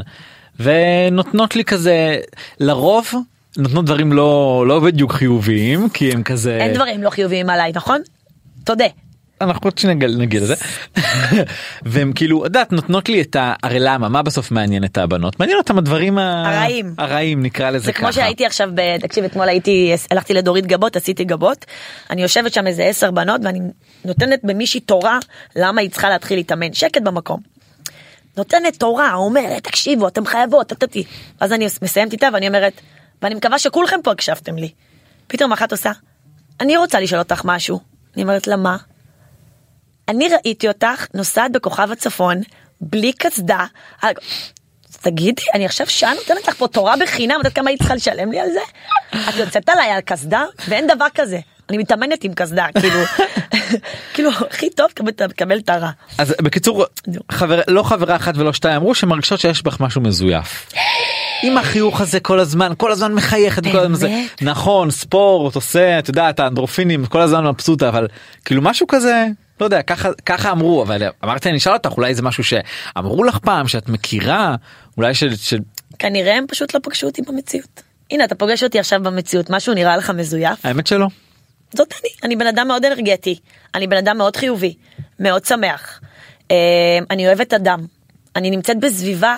[0.60, 2.18] ונותנות לי כזה
[2.60, 3.12] לרוב
[3.58, 8.02] נותנות דברים לא לא בדיוק חיוביים כי הם כזה אין דברים לא חיוביים עליי נכון?
[8.64, 8.86] תודה.
[9.42, 10.56] אנחנו עוד שניה נגיד לזה
[11.86, 13.54] והם כאילו את יודעת נותנות לי את ה...
[13.64, 16.94] הרי למה מה בסוף מעניין את הבנות מעניין אותם הדברים הרעים.
[16.98, 18.02] הרעים נקרא לזה זה ככה.
[18.02, 21.66] כמו שהייתי עכשיו, ב- תקשיב, אתמול הייתי, הלכתי לדורית גבות, עשיתי גבות,
[22.10, 23.60] אני יושבת שם איזה עשר בנות ואני
[24.06, 25.20] נותנת במישהי תורה
[25.56, 27.53] למה היא צריכה להתחיל להתאמן, שקט במקום.
[28.38, 31.04] נותנת תורה, אומרת, תקשיבו, אתם חייבות, טטטי.
[31.42, 32.74] ואז אני מסיימת איתה ואני אומרת,
[33.22, 34.72] ואני מקווה שכולכם פה הקשבתם לי.
[35.28, 35.92] פתאום אחת עושה,
[36.60, 37.80] אני רוצה לשאול אותך משהו.
[38.16, 38.78] אני אומרת לה, מה?
[40.08, 42.42] אני ראיתי אותך נוסעת בכוכב הצפון,
[42.82, 43.66] בלי קסדה.
[44.02, 47.96] אז תגידי, אני עכשיו שעה נותנת לך פה תורה בחינם, את יודעת כמה היית צריכה
[47.96, 48.60] לשלם לי על זה?
[49.30, 50.46] את יוצאת עליי על קסדה?
[50.68, 51.40] ואין דבר כזה.
[51.70, 53.00] אני מתאמנת עם קסדה, כאילו,
[54.14, 55.90] כאילו, הכי טוב לקבל- לקבל את הרע.
[56.18, 56.86] אז בקיצור.
[57.32, 60.70] חבר לא חברה אחת ולא שתיים אמרו שמרגישות שיש בך משהו מזויף.
[61.44, 64.22] עם החיוך הזה כל הזמן כל הזמן מחייכת כל הזמן זה?
[64.42, 68.08] נכון ספורט עושה את יודעת האנדרופינים כל הזמן מבסוטה אבל
[68.46, 69.26] כאילו משהו כזה
[69.60, 73.38] לא יודע ככה ככה אמרו אבל אמרתי אני אשאל אותך אולי זה משהו שאמרו לך
[73.38, 74.56] פעם שאת מכירה
[74.98, 75.58] אולי של, של
[76.00, 77.82] כנראה הם פשוט לא פגשו אותי במציאות.
[78.12, 80.66] הנה, אתה פוגש אותי עכשיו במציאות, משהו נראה לך מזויף?
[80.66, 81.08] האמת שלא.
[81.76, 83.40] זאת אני, אני בן אדם מאוד אנרגטי,
[83.76, 84.74] אני בן אדם מאוד חיובי,
[85.20, 86.02] מאוד שמח.
[86.52, 86.56] אה,
[87.10, 87.86] אני אוהבת אדם,
[88.36, 89.36] אני נמצאת בסביבה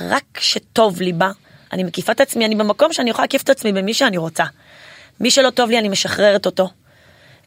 [0.00, 1.30] רק שטוב לי בה,
[1.72, 4.44] אני מקיפה את עצמי, אני במקום שאני יכולה להקיף את עצמי במי שאני רוצה.
[5.20, 6.68] מי שלא טוב לי אני משחררת אותו.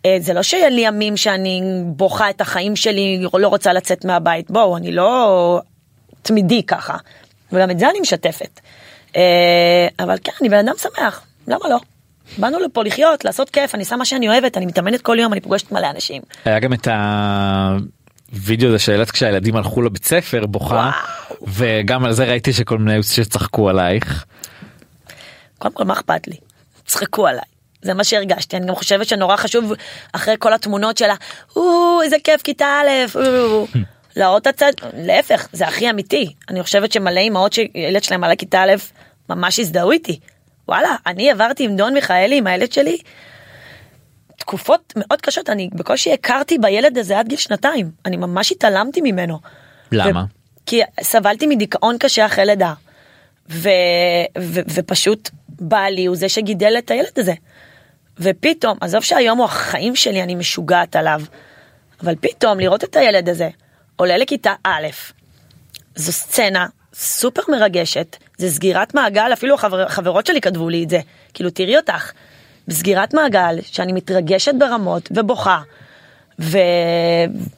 [0.05, 4.51] אה, זה לא שיהיה לי ימים שאני בוכה את החיים שלי, לא רוצה לצאת מהבית,
[4.51, 5.61] בואו, אני לא
[6.21, 6.97] תמידי ככה.
[7.51, 8.59] וגם את זה אני משתפת.
[9.15, 11.77] אה, אבל כן, אני בן אדם שמח, למה לא?
[12.37, 15.41] באנו לפה לחיות, לעשות כיף, אני עושה מה שאני אוהבת, אני מתאמנת כל יום, אני
[15.41, 16.21] פוגשת מלא אנשים.
[16.45, 16.87] היה גם את
[18.31, 20.91] הווידאו הזה שהעלית כשהילדים הלכו לבית ספר בוכה
[21.47, 24.25] וגם על זה ראיתי שכל מיני שצחקו עלייך.
[25.57, 26.35] קודם כל, מה אכפת לי?
[26.85, 27.43] צחקו עליי.
[27.81, 29.73] זה מה שהרגשתי, אני גם חושבת שנורא חשוב
[30.13, 31.15] אחרי כל התמונות שלה,
[31.55, 33.67] או איזה כיף כיתה א', או,
[34.15, 36.33] להראות את הצד, להפך, זה הכי אמיתי.
[36.49, 38.71] אני חושבת שמלא אימהות שילד שלהם עלה כיתה א',
[39.29, 40.19] ממש הזדהו איתי.
[40.67, 42.97] וואלה, אני עברתי עם דון מיכאלי, עם הילד שלי,
[44.37, 49.39] תקופות מאוד קשות, אני בקושי הכרתי בילד הזה עד גיל שנתיים, אני ממש התעלמתי ממנו.
[49.91, 50.19] למה?
[50.21, 52.73] ו- כי סבלתי מדיכאון קשה אחרי לידה.
[53.49, 53.69] ו-
[54.37, 57.33] ו- ופשוט בעלי הוא זה שגידל את הילד הזה.
[58.19, 61.21] ופתאום, עזוב שהיום הוא החיים שלי, אני משוגעת עליו,
[62.03, 63.49] אבל פתאום לראות את הילד הזה
[63.95, 64.87] עולה לכיתה א',
[65.95, 70.99] זו סצנה סופר מרגשת, זה סגירת מעגל, אפילו החבר, החברות שלי כתבו לי את זה,
[71.33, 72.11] כאילו תראי אותך,
[72.67, 75.61] בסגירת מעגל שאני מתרגשת ברמות ובוכה,
[76.39, 76.57] ו...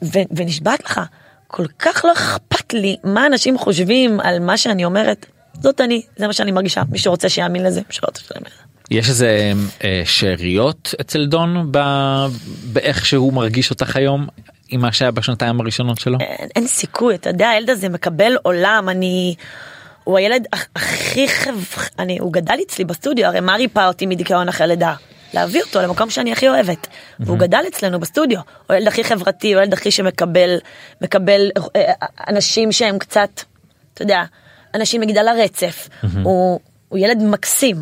[0.02, 0.18] ו...
[0.36, 1.00] ונשבעת לך,
[1.46, 5.26] כל כך לא אכפת לי מה אנשים חושבים על מה שאני אומרת,
[5.60, 8.62] זאת אני, זה מה שאני מרגישה, מי שרוצה שיאמין לזה, מי שלא רוצה שיאמין לזה.
[8.90, 9.52] יש איזה
[9.84, 11.78] אה, שאריות אצל דון ב...
[12.72, 14.26] באיך שהוא מרגיש אותך היום
[14.74, 16.18] עם מה שהיה בשנתיים הראשונות שלו?
[16.20, 19.34] אין, אין סיכוי, אתה יודע, הילד הזה מקבל עולם, אני...
[20.04, 21.54] הוא הילד הכ- הכי חב...
[21.98, 24.94] אני, הוא גדל אצלי בסטודיו, הרי מה ריפא אותי מדיכאון אחרי לידה?
[25.34, 26.86] להביא אותו למקום שאני הכי אוהבת.
[27.20, 28.38] והוא גדל אצלנו בסטודיו.
[28.66, 30.56] הוא הילד הכי חברתי, הוא הילד הכי שמקבל
[31.00, 31.92] מקבל אה,
[32.28, 33.40] אנשים שהם קצת,
[33.94, 34.22] אתה יודע,
[34.74, 35.88] אנשים מכל הרצף.
[36.22, 37.76] הוא, הוא ילד מקסים.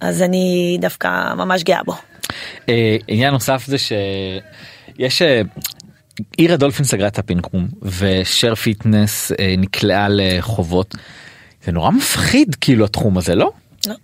[0.00, 1.94] אז אני דווקא ממש גאה בו.
[2.68, 5.40] אה, עניין נוסף זה שיש אה,
[6.36, 10.94] אירה דולפין סגרה את ה Pink Room ושר פיטנס אה, נקלעה לחובות.
[11.64, 13.52] זה נורא מפחיד כאילו התחום הזה לא?
[13.86, 13.94] לא.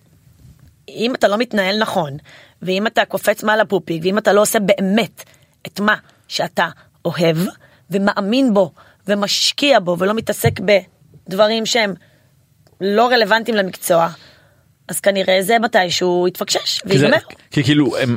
[0.89, 2.17] אם אתה לא מתנהל נכון,
[2.63, 5.25] ואם אתה קופץ מעל הפופיק, ואם אתה לא עושה באמת
[5.67, 5.95] את מה
[6.29, 6.69] שאתה
[7.05, 7.37] אוהב,
[7.91, 8.73] ומאמין בו,
[9.09, 11.95] ומשקיע בו, ולא מתעסק בדברים שהם
[12.81, 14.09] לא רלוונטיים למקצוע,
[14.89, 17.19] אז כנראה זה מתישהו יתפקשש ויגמר.
[17.51, 18.17] כי כאילו הם.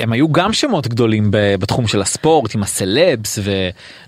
[0.00, 3.38] הם היו גם שמות גדולים בתחום של הספורט עם הסלבס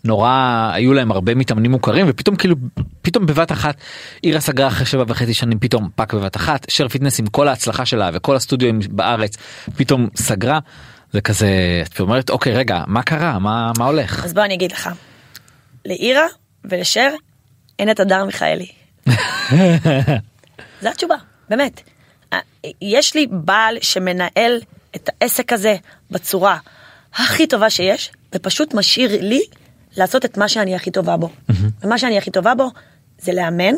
[0.05, 2.57] ונורא היו להם הרבה מתאמנים מוכרים ופתאום כאילו
[3.03, 3.77] פתאום בבת אחת
[4.23, 7.87] אירה סגרה אחרי שבע וחצי שנים פתאום פאק בבת אחת שר פיטנס עם כל ההצלחה
[7.87, 9.37] שלה וכל הסטודיו בארץ
[9.77, 10.59] פתאום סגרה
[11.13, 14.73] זה כזה את אומרת אוקיי רגע מה קרה מה מה הולך אז בוא אני אגיד
[14.73, 14.89] לך,
[15.87, 16.27] לאירה
[16.65, 17.11] ולשר
[17.79, 18.67] אין את הדר מיכאלי.
[20.83, 21.15] זו התשובה,
[21.49, 21.81] באמת.
[22.33, 22.39] אה,
[22.83, 24.61] יש לי בעל שמנהל
[24.97, 25.77] את העסק הזה
[26.11, 26.59] בצורה
[27.15, 29.43] הכי טובה שיש, ופשוט משאיר לי
[29.97, 31.29] לעשות את מה שאני הכי טובה בו.
[31.83, 32.71] ומה שאני הכי טובה בו
[33.19, 33.75] זה לאמן,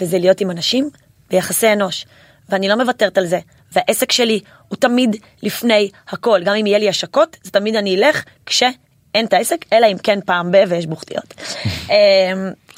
[0.00, 0.90] וזה להיות עם אנשים
[1.30, 2.06] ויחסי אנוש.
[2.48, 3.38] ואני לא מוותרת על זה.
[3.72, 6.40] והעסק שלי הוא תמיד לפני הכל.
[6.44, 10.18] גם אם יהיה לי השקות, זה תמיד אני אלך כשאין את העסק, אלא אם כן
[10.26, 11.34] פעם ב- ויש בוכתיות.
[11.90, 11.94] אמ,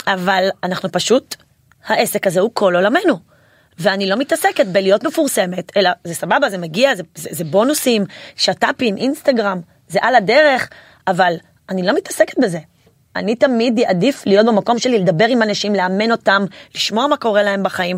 [0.06, 1.36] אבל אנחנו פשוט
[1.86, 3.29] העסק הזה הוא כל עולמנו.
[3.80, 8.04] ואני לא מתעסקת בלהיות מפורסמת, אלא זה סבבה, זה מגיע, זה, זה, זה בונוסים,
[8.36, 10.68] שת"פים, אינסטגרם, זה על הדרך,
[11.06, 11.34] אבל
[11.68, 12.58] אני לא מתעסקת בזה.
[13.16, 17.62] אני תמיד עדיף להיות במקום שלי, לדבר עם אנשים, לאמן אותם, לשמוע מה קורה להם
[17.62, 17.96] בחיים,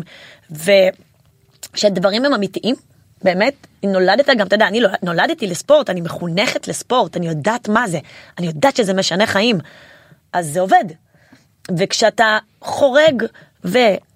[1.73, 2.75] ושהדברים הם אמיתיים,
[3.23, 3.53] באמת,
[3.83, 7.99] נולדת גם, אתה יודע, אני לא- נולדתי לספורט, אני מחונכת לספורט, אני יודעת מה זה,
[8.37, 9.57] אני יודעת שזה משנה חיים,
[10.33, 10.85] אז זה עובד.
[11.77, 13.23] וכשאתה חורג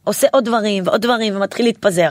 [0.07, 2.09] ועושה עוד דברים ועוד דברים ומתחיל להתפזר.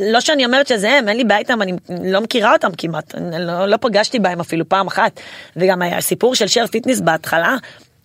[0.00, 1.72] לא שאני אומרת שזה הם, אין לי בעיה איתם, אני
[2.04, 5.20] לא מכירה אותם כמעט, לא, לא פגשתי בהם אפילו פעם אחת.
[5.56, 7.56] וגם היה סיפור של שר פיטנס בהתחלה,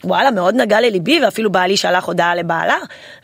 [0.04, 2.78] וואלה, מאוד נגע לליבי, ואפילו בעלי שלח הודעה לבעלה,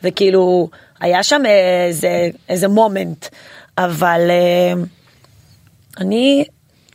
[0.04, 0.70] וכאילו,
[1.00, 3.26] היה שם איזה, איזה מומנט.
[3.78, 4.74] אבל אה,
[5.98, 6.46] אני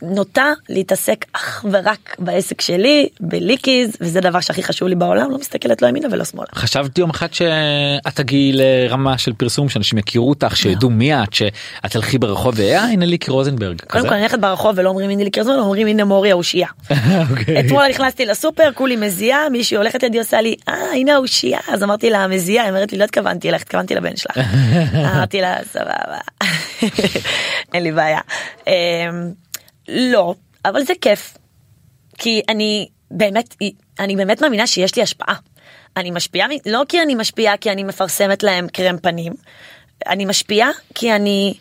[0.03, 5.81] נוטה להתעסק אך ורק בעסק שלי, בליקיז, וזה דבר שהכי חשוב לי בעולם, לא מסתכלת
[5.81, 6.47] לא ימינה ולא שמאלה.
[6.55, 11.91] חשבתי יום אחד שאת תגיעי לרמה של פרסום שאנשים יכירו אותך שידעו מי את שאת
[11.91, 13.81] תלכי ברחוב ואה הנה ליקי רוזנברג.
[13.87, 14.03] קודם?
[14.03, 16.67] כל אני הולכת ברחוב ולא אומרים הנה ליקי רוזנברג, אומרים הנה מורי האושייה.
[17.29, 17.59] אוקיי.
[17.59, 22.09] אתמול נכנסתי לסופר, כולי מזיעה, מישהי הולכת לידי עושה לי, אה הנה האושייה, אז אמרתי
[22.09, 24.37] לה מזיעה, היא אומרת לי לא התכוונתי אלייך, התכוונתי לבן שלך.
[25.13, 26.17] אמרתי לה סבבה,
[27.73, 28.19] אין לי בעיה.
[29.87, 31.37] לא, אבל זה כיף.
[32.17, 33.55] כי אני באמת,
[33.99, 35.35] אני באמת מאמינה שיש לי השפעה.
[35.97, 39.33] אני משפיעה, לא כי אני משפיעה כי אני מפרסמת להם קרם פנים,
[40.07, 41.53] אני משפיעה כי אני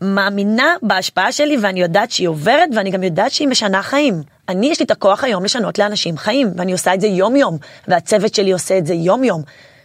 [0.00, 4.22] מאמינה בהשפעה שלי ואני יודעת שהיא עוברת ואני גם יודעת שהיא משנה חיים.
[4.48, 7.58] אני יש לי את הכוח היום לשנות לאנשים חיים ואני עושה את זה יום יום
[7.88, 9.42] והצוות שלי עושה את זה יום יום.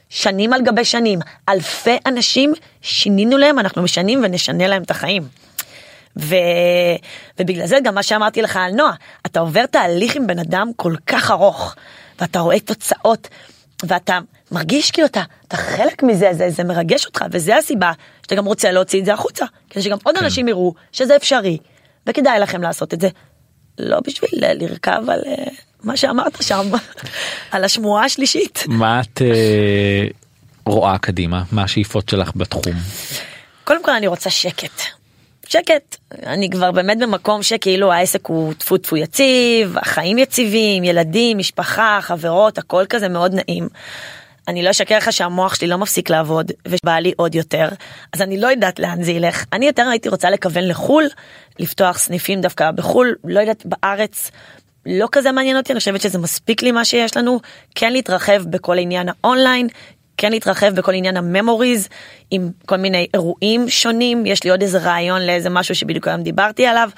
[0.10, 5.24] שנים על גבי שנים, אלפי אנשים שינינו להם, אנחנו משנים ונשנה להם את החיים.
[6.18, 6.36] ו...
[7.40, 8.94] ובגלל זה גם מה שאמרתי לך על נועה,
[9.26, 11.76] אתה עובר תהליך עם בן אדם כל כך ארוך,
[12.20, 13.28] ואתה רואה תוצאות,
[13.84, 14.20] ואתה
[14.52, 17.92] מרגיש כאילו אתה, אתה חלק מזה, זה, זה מרגש אותך, וזה הסיבה
[18.22, 20.24] שאתה גם רוצה להוציא את זה החוצה, כדי שגם עוד כן.
[20.24, 21.58] אנשים יראו שזה אפשרי,
[22.08, 23.10] וכדאי לכם לעשות את זה.
[23.80, 25.44] לא בשביל אה, לרכב על אה,
[25.84, 26.72] מה שאמרת שם,
[27.52, 28.64] על השמועה השלישית.
[28.68, 30.08] מה את אה,
[30.66, 32.74] רואה קדימה מה השאיפות שלך בתחום.
[33.64, 34.82] קודם כל אני רוצה שקט.
[35.48, 42.00] שקט, אני כבר באמת במקום שכאילו העסק הוא טפו טפו יציב, החיים יציבים, ילדים, משפחה,
[42.02, 43.68] חברות, הכל כזה מאוד נעים.
[44.48, 47.70] אני לא אשקר לך שהמוח שלי לא מפסיק לעבוד ובא לי עוד יותר.
[48.14, 49.46] אז אני לא יודעת לאן זה ילך.
[49.54, 51.08] אני יותר הייתי רוצה לכוון לחו"ל
[51.60, 54.32] לפתוח סניפים דווקא בחו"ל לא יודעת בארץ.
[54.86, 57.40] לא כזה מעניין אותי אני חושבת שזה מספיק לי מה שיש לנו.
[57.76, 59.68] כן להתרחב בכל עניין האונליין
[60.24, 61.88] כן להתרחב בכל עניין הממוריז
[62.32, 66.66] עם כל מיני אירועים שונים יש לי עוד איזה רעיון לאיזה משהו שבדיוק היום דיברתי
[66.66, 66.90] עליו.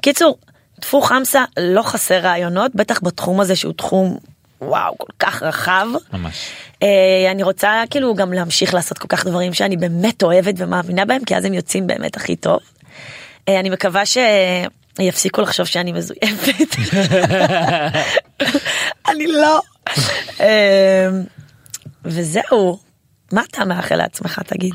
[0.00, 0.38] קיצור
[0.80, 4.18] טפו חמסה לא חסר רעיונות בטח בתחום הזה שהוא תחום
[4.62, 5.86] וואו כל כך רחב.
[6.12, 6.48] ממש.
[6.82, 11.24] אה, אני רוצה כאילו גם להמשיך לעשות כל כך דברים שאני באמת אוהבת ומאמינה בהם
[11.24, 12.60] כי אז הם יוצאים באמת הכי טוב.
[13.48, 16.76] אה, אני מקווה שיפסיקו לחשוב שאני מזויפת.
[19.10, 19.60] אני לא.
[20.40, 21.08] אה,
[22.04, 22.78] וזהו.
[23.32, 24.74] מה אתה מאחל לעצמך תגיד?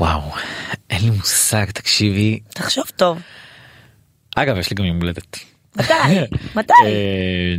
[0.00, 0.20] וואו
[0.90, 3.22] אין לי מושג תקשיבי תחשוב טוב.
[4.36, 5.36] אגב יש לי גם יום הולדת.
[5.76, 5.92] מתי?
[6.56, 6.72] מתי?
[6.86, 7.54] אה,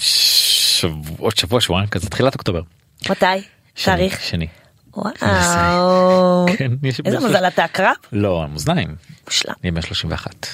[0.00, 2.60] שבוע- עוד שבוע שבועיים כזה תחילת אוקטובר.
[3.10, 3.24] מתי?
[3.84, 4.20] תאריך?
[4.22, 4.46] שני.
[4.96, 6.46] וואו.
[6.58, 6.70] כן,
[7.04, 7.94] איזה מזל אתה עקרב?
[8.12, 8.96] לא המאזניים.
[9.26, 9.54] מושלם.
[9.64, 10.46] אני בן 31.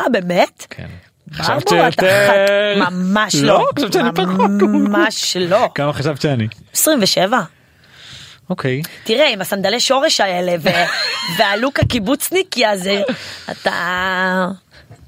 [0.00, 0.66] אה באמת?
[0.70, 0.88] כן.
[1.34, 3.66] חשבת שיותר- ממש לא, לא.
[3.78, 4.50] חשבת שאני פחות.
[4.62, 5.68] ממש לא.
[5.74, 6.48] כמה חשבת שאני?
[6.74, 7.40] 27.
[8.50, 8.82] אוקיי.
[9.04, 10.68] תראה עם הסנדלי שורש האלה ו-
[11.38, 13.02] והלוק הקיבוצניקי הזה
[13.50, 14.46] אתה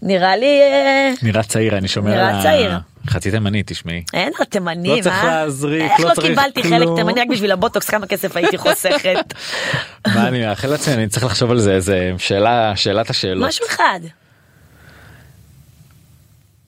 [0.03, 2.73] נראה לי אה, נראה צעיר אני שומע נראה צעיר.
[3.09, 4.03] חצי תימני תשמעי.
[4.14, 5.25] אין לו תימנים, לא צריך?
[5.25, 6.75] להזריק, איך לא לא צריך קיבלתי כלום.
[6.79, 9.35] חלק תימני רק בשביל הבוטוקס כמה כסף הייתי חוסכת.
[10.14, 13.49] מה אני מאחל לעצמי אני צריך לחשוב על זה איזה שאלה שאלת השאלות.
[13.49, 14.01] משהו אחד.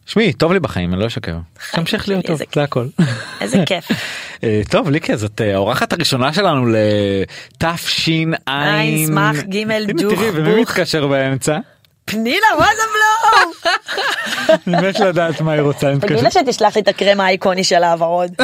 [0.06, 1.36] שמי טוב לי בחיים אני לא אשקר.
[1.72, 2.86] תמשיך להיות טוב זה הכל.
[3.40, 3.88] איזה כיף.
[4.44, 8.10] אה, טוב ליקי זאת אה, האורחת הראשונה שלנו לתש"ע.
[8.46, 10.60] עין, סמך, גימל, הנה, דוך, תראי ומי.
[10.60, 11.58] מתקשר באמצע?
[12.04, 13.52] פנינה מה זה בלום?
[14.66, 15.92] אני מת לדעת מה היא רוצה.
[16.22, 18.30] לה שתשלח לי את הקרם האיקוני של הוורוד.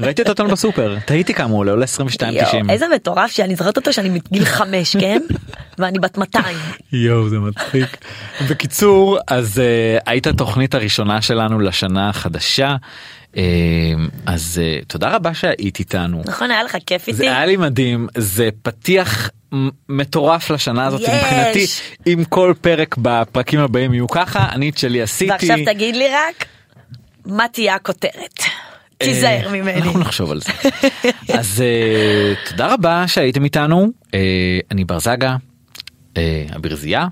[0.00, 2.24] ראיתי את אותנו בסופר תהיתי כמה הוא עולה עולה 22.90.
[2.24, 5.20] יואו, איזה מטורף שאני זוכרת אותו שאני מגיל חמש כן?
[5.78, 6.56] ואני בת 200.
[6.92, 7.96] יואו זה מצחיק.
[8.50, 12.76] בקיצור אז uh, היית התוכנית הראשונה שלנו לשנה החדשה
[14.26, 16.22] אז uh, תודה רבה שהיית איתנו.
[16.26, 17.16] נכון היה לך כיף איתי?
[17.18, 19.30] זה היה לי מדהים זה פתיח
[19.88, 21.08] מטורף לשנה הזאת יש.
[21.08, 21.66] מבחינתי
[22.06, 25.30] אם כל פרק בפרקים הבאים יהיו ככה אני את שלי עשיתי.
[25.30, 26.44] ועכשיו תגיד לי רק
[27.26, 28.40] מה תהיה הכותרת.
[28.98, 29.82] תיזהר ממני.
[29.82, 30.52] אנחנו נחשוב על זה.
[31.38, 33.88] אז אה, תודה רבה שהייתם איתנו.
[34.14, 35.36] אה, אני בר זגה,
[36.16, 37.06] אה, אבירזייה,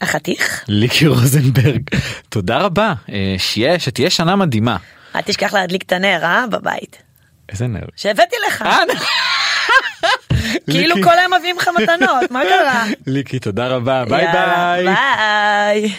[0.00, 0.64] החתיך?
[0.68, 1.82] ליקי רוזנברג.
[2.28, 2.94] תודה רבה.
[3.12, 4.76] אה, שיהיה, שתהיה שנה מדהימה.
[5.16, 6.44] אל תשכח להדליק את הנר, אה?
[6.50, 7.02] בבית.
[7.48, 7.80] איזה נר.
[7.96, 8.62] שהבאתי לך.
[8.62, 8.78] אה,
[10.70, 10.94] כאילו.
[11.04, 12.84] כל היום מביאים לך מתנות, מה קרה?
[13.06, 14.04] ליקי, תודה רבה.
[14.08, 14.84] ביי ביי.
[14.84, 15.92] ביי.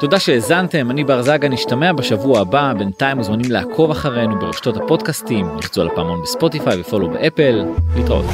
[0.00, 5.80] תודה שהאזנתם, אני בר זגה, נשתמע בשבוע הבא, בינתיים מוזמנים לעקוב אחרינו ברשתות הפודקאסטים, לחצו
[5.80, 7.64] על הפעמון בספוטיפיי ופולו באפל,
[7.96, 8.26] להתראות.